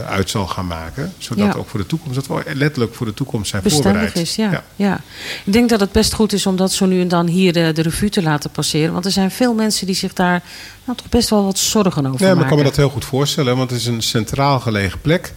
[0.07, 1.13] uit zal gaan maken.
[1.17, 1.59] Zodat Ja.
[1.59, 4.15] ook voor de toekomst, dat we letterlijk voor de toekomst zijn bestendig voorbereid.
[4.27, 4.35] is.
[4.35, 4.99] Ja, ja.
[5.45, 7.71] Ik denk dat het best goed is om dat zo nu en dan hier de,
[7.73, 8.93] de revue te laten passeren.
[8.93, 10.43] Want er zijn veel mensen die zich daar
[10.85, 12.47] nou, toch best wel wat zorgen over Nee, maar ik maken.
[12.47, 15.33] kan me dat heel goed voorstellen, want het is een centraal gelegen plek.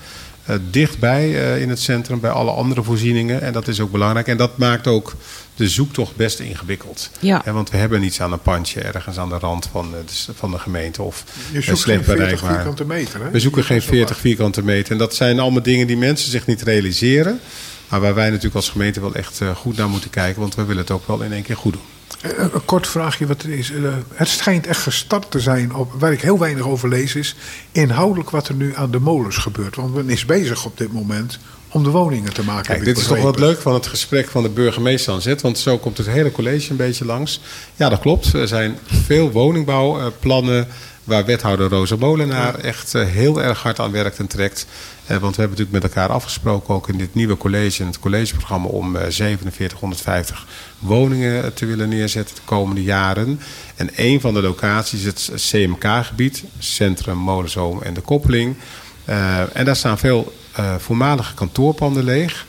[0.49, 3.40] Eh, dichtbij eh, in het centrum, bij alle andere voorzieningen.
[3.40, 4.26] En dat is ook belangrijk.
[4.26, 5.14] En dat maakt ook
[5.59, 7.11] de zoektocht best ingewikkeld.
[7.20, 7.40] Ja.
[7.44, 10.32] Hè, want we hebben niets aan een pandje ergens aan de rand van, eh, de,
[10.34, 11.03] van de gemeente.
[11.03, 12.55] Of Je eh, zoekt slecht geen 40 bereikbaar.
[12.55, 13.22] vierkante meter.
[13.22, 13.30] Hè?
[13.30, 14.92] We zoeken geen Dat is 40 vierkante meter.
[14.92, 17.40] En dat zijn allemaal dingen die mensen zich niet realiseren.
[17.88, 20.40] Maar waar wij natuurlijk als gemeente wel echt eh, goed naar moeten kijken.
[20.40, 21.82] Want we willen het ook wel in één keer goed doen.
[22.20, 23.72] Eh, Een kort vraagje wat er is.
[23.72, 23.82] Eh,
[24.14, 27.34] Het schijnt echt gestart te zijn, op, waar ik heel weinig over lees, is
[27.72, 29.76] inhoudelijk wat er nu aan de molens gebeurt.
[29.76, 31.38] Want men is bezig op dit moment
[31.70, 32.64] om de woningen te maken.
[32.72, 35.40] Kijk, dit is toch wat leuk van het gesprek van de burgemeester aan zet.
[35.40, 37.40] Want zo komt het hele college een beetje langs.
[37.76, 38.32] Ja, dat klopt.
[38.32, 40.68] Er zijn veel woningbouwplannen
[41.09, 44.66] waar wethouder Rosa Molenaar echt eh, heel erg hard aan werkt en trekt.
[45.06, 47.98] Eh, Want we hebben natuurlijk met elkaar afgesproken, ook in dit nieuwe college, in het
[47.98, 50.46] collegeprogramma, om eh, 4750
[50.78, 53.40] woningen te willen neerzetten de komende jaren.
[53.76, 58.56] En een van de locaties is het CMK-gebied, Centrum Molenzoom en de Koppeling.
[59.04, 62.46] Eh, en daar staan veel eh, voormalige kantoorpanden leeg.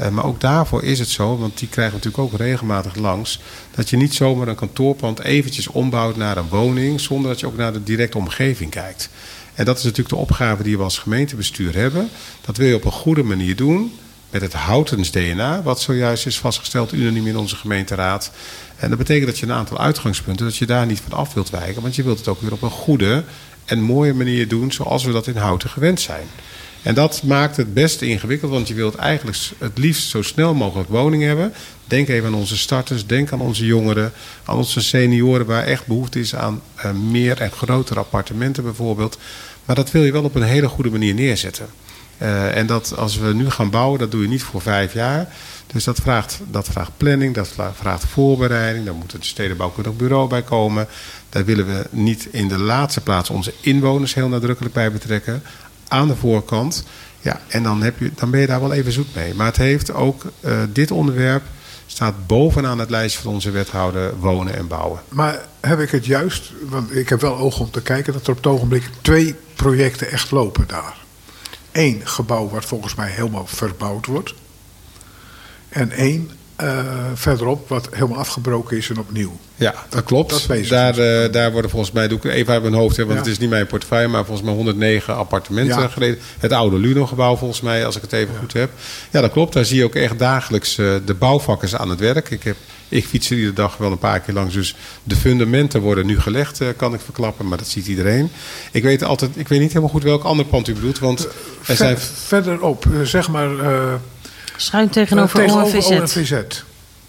[0.00, 3.40] Eh, maar ook daarvoor is het zo, want die krijgen we natuurlijk ook regelmatig langs,
[3.74, 7.56] dat je niet zomaar een kantoorpand eventjes ombouwt naar een woning, zonder dat je ook
[7.56, 9.10] naar de directe omgeving kijkt.
[9.54, 12.08] En dat is natuurlijk de opgave die we als gemeentebestuur hebben.
[12.40, 13.92] Dat wil je op een goede manier doen,
[14.30, 18.30] met het Houtens DNA, wat zojuist is vastgesteld unaniem in onze gemeenteraad.
[18.76, 21.50] En dat betekent dat je een aantal uitgangspunten, dat je daar niet van af wilt
[21.50, 23.24] wijken, want je wilt het ook weer op een goede
[23.64, 26.26] en mooie manier doen, zoals we dat in Houten gewend zijn.
[26.82, 30.88] En dat maakt het best ingewikkeld, want je wilt eigenlijk het liefst zo snel mogelijk
[30.88, 31.52] woning hebben.
[31.84, 34.12] Denk even aan onze starters, denk aan onze jongeren,
[34.44, 39.18] aan onze senioren, waar echt behoefte is aan eh, meer en grotere appartementen bijvoorbeeld.
[39.64, 41.66] Maar dat wil je wel op een hele goede manier neerzetten.
[42.18, 45.28] Eh, en dat als we nu gaan bouwen, dat doe je niet voor vijf jaar.
[45.66, 48.84] Dus dat vraagt, dat vraagt planning, dat vra- vraagt voorbereiding.
[48.84, 50.86] Daar moet het stedenbouwkundig bureau bij komen.
[51.28, 55.42] Daar willen we niet in de laatste plaats onze inwoners heel nadrukkelijk bij betrekken.
[55.90, 56.84] Aan de voorkant.
[57.20, 59.34] Ja, en dan, heb je, dan ben je daar wel even zoet mee.
[59.34, 61.42] Maar het heeft ook, eh, dit onderwerp
[61.86, 65.00] staat bovenaan het lijstje van onze wethouder wonen en bouwen.
[65.08, 68.30] Maar heb ik het juist, want ik heb wel oog om te kijken, dat er
[68.30, 70.96] op het ogenblik twee projecten echt lopen daar.
[71.72, 74.34] Eén gebouw wat volgens mij helemaal verbouwd wordt.
[75.68, 76.30] En één
[76.60, 76.84] eh,
[77.14, 79.38] verderop wat helemaal afgebroken is en opnieuw.
[79.56, 80.30] Ja, dat klopt.
[80.48, 83.14] dat daar, eh, daar worden volgens mij, doe ik even uit mijn hoofd, hè, want
[83.18, 83.22] Ja.
[83.22, 85.88] het is niet mijn portefeuille, maar volgens mij 109 appartementen Ja.
[85.88, 86.18] gereden.
[86.38, 88.70] Het oude Luno-gebouw volgens mij, als ik het even goed heb.
[89.10, 89.52] Ja, dat klopt.
[89.52, 92.30] Daar zie je ook echt dagelijks eh, de bouwvakkers aan het werk.
[92.30, 92.56] Ik, heb,
[92.88, 96.20] ik fiets er iedere dag wel een paar keer langs, dus de fundamenten worden nu
[96.20, 98.30] gelegd, kan ik verklappen, maar dat ziet iedereen.
[98.72, 101.30] Ik weet, altijd, ik weet niet helemaal goed welk ander pand u bedoelt, want er
[101.60, 101.98] Ver- zijn...
[101.98, 103.50] verderop, zeg maar.
[104.60, 105.90] Eh, Schuin tegenover, ONVZ.
[105.90, 106.32] ONVZ.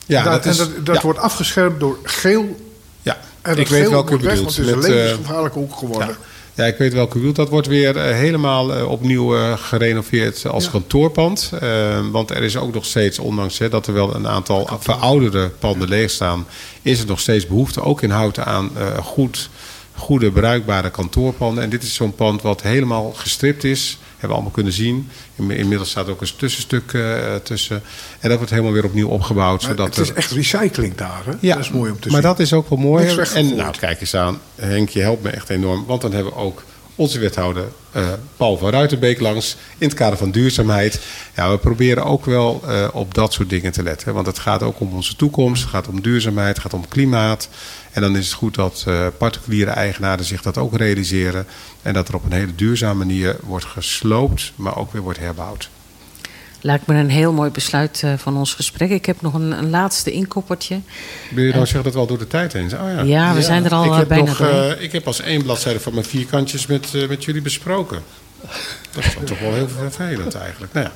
[0.05, 2.55] Ja, dat is, en dat, dat ja, wordt afgeschermd door geel.
[3.01, 3.17] ja.
[3.41, 4.55] En ik dat weet welke u moet weg, bedoelt.
[4.55, 6.07] want het is met, een eh, levensgevaarlijke hoek geworden.
[6.07, 6.15] Ja.
[6.55, 7.35] Ja, ik weet welke u bedoelt.
[7.35, 10.69] Dat wordt weer eh, helemaal eh, opnieuw eh, gerenoveerd als Ja.
[10.71, 11.51] kantoorpand.
[11.61, 15.49] Eh, want er is ook nog steeds, ondanks hè, dat er wel een aantal verouderde
[15.59, 16.45] panden leeg staan,
[16.81, 19.49] is er nog steeds behoefte, ook in Houten, aan eh, goed,
[20.01, 21.63] goede, bruikbare kantoorpanden.
[21.63, 23.97] En dit is zo'n pand wat helemaal gestript is.
[24.09, 25.09] Hebben we allemaal kunnen zien.
[25.35, 27.81] In- Inmiddels staat ook een tussenstuk eh, tussen.
[28.19, 29.61] En dat wordt helemaal weer opnieuw opgebouwd.
[29.61, 31.21] Maar zodat het is er- echt recycling daar.
[31.25, 31.31] Hè?
[31.39, 32.29] ja, dat is mooi om te maar zien.
[32.29, 33.07] dat is ook wel mooi.
[33.33, 34.39] En nou, kijk eens aan.
[34.55, 35.85] Henk, je helpt me echt enorm.
[35.85, 36.63] Want dan hebben we ook
[37.01, 39.55] onze wethouder eh, Paul van Ruitenbeek langs.
[39.77, 41.01] In het kader van duurzaamheid.
[41.35, 44.13] Ja, we proberen ook wel eh, op dat soort dingen te letten.
[44.13, 45.61] Want het gaat ook om onze toekomst.
[45.61, 46.53] Het gaat om duurzaamheid.
[46.53, 47.49] Het gaat om klimaat.
[47.91, 51.45] En dan is het goed dat eh, particuliere eigenaren zich dat ook realiseren.
[51.81, 54.51] En dat er op een hele duurzame manier wordt gesloopt.
[54.55, 55.69] Maar ook weer wordt herbouwd.
[56.61, 58.89] Lijkt me een heel mooi besluit eh, van ons gesprek.
[58.89, 60.79] Ik heb nog een, een laatste inkoppertje.
[61.31, 62.81] Wil je nou zeggen dat we al door de tijd heen zijn?
[62.81, 63.01] Oh, ja.
[63.01, 65.43] Ja, we zijn er al, ik eh, heb bijna nog, eh, Ik heb als één
[65.43, 68.03] bladzijde van mijn vierkantjes met, met jullie besproken.
[68.91, 70.73] Dat is dan toch wel heel vervelend eigenlijk.
[70.73, 70.91] Nou ja.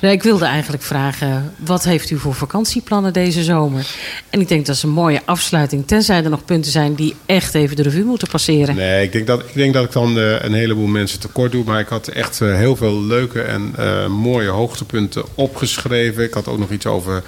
[0.00, 3.86] Nee, ik wilde eigenlijk vragen, wat heeft u voor vakantieplannen deze zomer?
[4.30, 7.54] En ik denk dat is een mooie afsluiting, tenzij er nog punten zijn die echt
[7.54, 8.74] even de revue moeten passeren.
[8.74, 11.64] Nee, ik denk, dat, ik denk dat ik dan eh, een heleboel mensen tekort doe.
[11.64, 16.24] Maar ik had echt eh, heel veel leuke en eh, mooie hoogtepunten opgeschreven.
[16.24, 17.22] Ik had ook nog iets over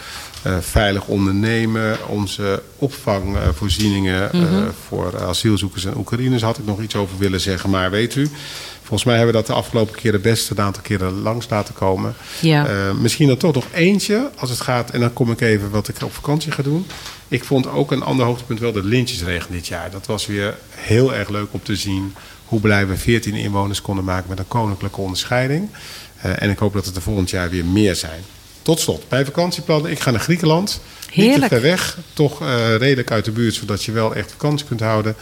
[0.60, 4.62] veilig ondernemen, onze opvangvoorzieningen Mhm.
[4.88, 7.70] voor asielzoekers en Oekraïners had ik nog iets over willen zeggen.
[7.70, 8.28] Maar weet u,
[8.82, 12.14] volgens mij hebben we dat de afgelopen keren best een aantal keren langs laten komen.
[12.40, 12.66] Ja.
[12.66, 15.88] Eh, misschien dan toch nog eentje als het gaat, en dan kom ik even wat
[15.88, 16.86] ik op vakantie ga doen.
[17.28, 19.90] Ik vond ook een ander hoogtepunt wel de lintjesregen dit jaar.
[19.90, 22.14] Dat was weer heel erg leuk om te zien
[22.44, 25.68] hoe blij we 14 inwoners konden maken met een koninklijke onderscheiding.
[26.16, 28.22] Eh, en ik hoop dat het er volgend jaar weer meer zijn.
[28.62, 29.90] Tot slot, mijn vakantieplannen.
[29.90, 30.80] Ik ga naar Griekenland.
[31.14, 31.52] Niet te Heerlijk.
[31.52, 35.14] ver weg, toch eh, redelijk uit de buurt, zodat je wel echt vakantie kunt houden.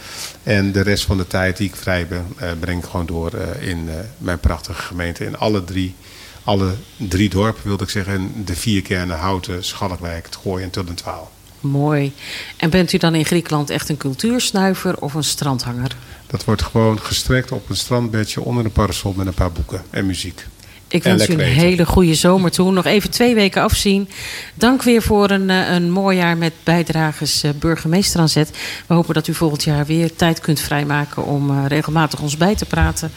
[0.43, 3.33] En de rest van de tijd die ik vrij ben, eh, breng ik gewoon door
[3.33, 5.25] eh, in mijn prachtige gemeente.
[5.25, 5.95] In alle drie,
[6.43, 8.13] alle drie dorpen wilde ik zeggen.
[8.13, 11.31] En de vier kernen Houten, Schalkwijk, het Gooi en Tullentwaal.
[11.59, 12.13] Mooi.
[12.57, 15.95] En bent u dan in Griekenland echt een cultuursnuiver of een strandhanger?
[16.27, 20.05] Dat wordt gewoon gestrekt op een strandbedje onder een parasol met een paar boeken en
[20.05, 20.45] muziek.
[20.91, 21.61] Ik En wens u een eten.
[21.61, 22.71] hele goede zomer toe.
[22.71, 24.09] Nog even twee weken afzien.
[24.53, 28.57] Dank weer voor een, eh, een mooi jaar met bijdragers eh, burgemeester aan zet.
[28.87, 32.55] We hopen dat u volgend jaar weer tijd kunt vrijmaken om eh, regelmatig ons bij
[32.55, 33.11] te praten.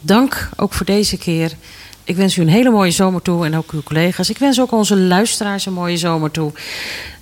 [0.00, 1.52] Dank ook voor deze keer.
[2.04, 4.30] Ik wens u een hele mooie zomer toe en ook uw collega's.
[4.30, 6.52] Ik wens ook onze luisteraars een mooie zomer toe.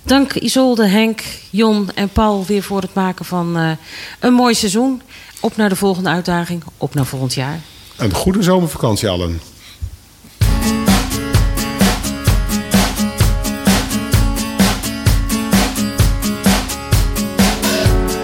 [0.03, 3.77] Dank Isolde, Henk, Jon en Paul weer voor het maken van
[4.19, 5.01] een mooi seizoen.
[5.39, 7.59] Op naar de volgende uitdaging, op naar volgend jaar.
[7.97, 9.41] Een goede zomervakantie allen.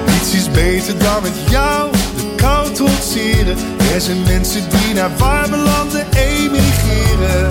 [0.05, 3.57] Niets is beter dan met jou de kou trotseren.
[3.93, 7.49] Er zijn mensen die naar warme landen emigreren.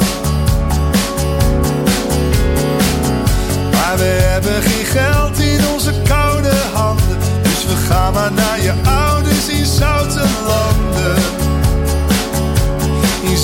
[3.73, 7.19] Maar we hebben geen geld in onze koude handen.
[7.43, 11.28] Dus we gaan maar naar je ouders in zoute landen.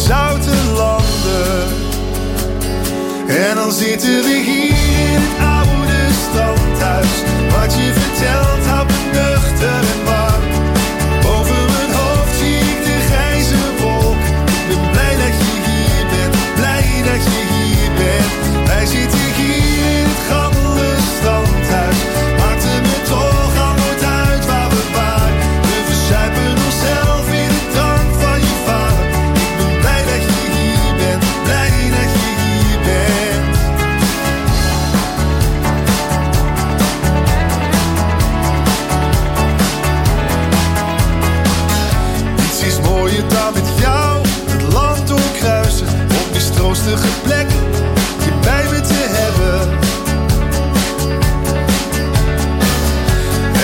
[0.06, 1.68] Zoute landen.
[3.28, 7.22] En dan zitten we hier in het oude standhuis.
[7.50, 10.33] Wat je vertelt houdt nuchter en warm.
[46.96, 47.46] Stroostige plek
[48.24, 49.78] je bij me te hebben.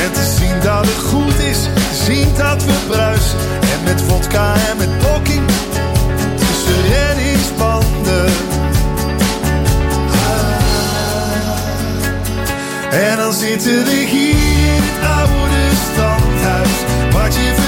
[0.04, 3.38] En te zien dat het goed is, te zien dat we bruisen.
[3.60, 5.46] En met vodka en met blokking
[6.36, 8.32] tussen reddingsbanden.
[12.90, 15.62] En dan zitten we hier in het oude
[15.92, 16.76] standhuis.
[17.12, 17.59] Wat je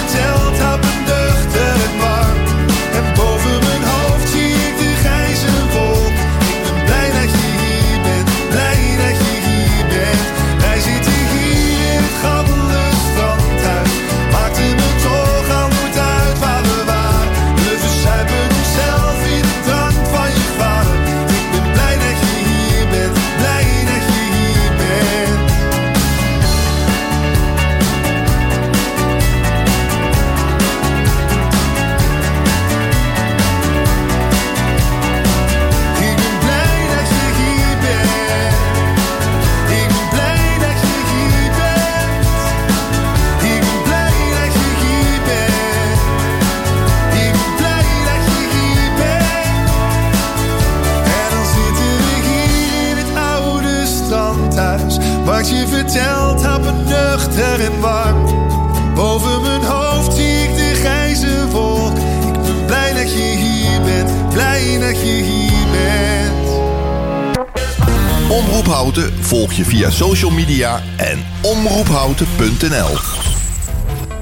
[69.32, 73.21] volg je via social media en omroephouten.nl.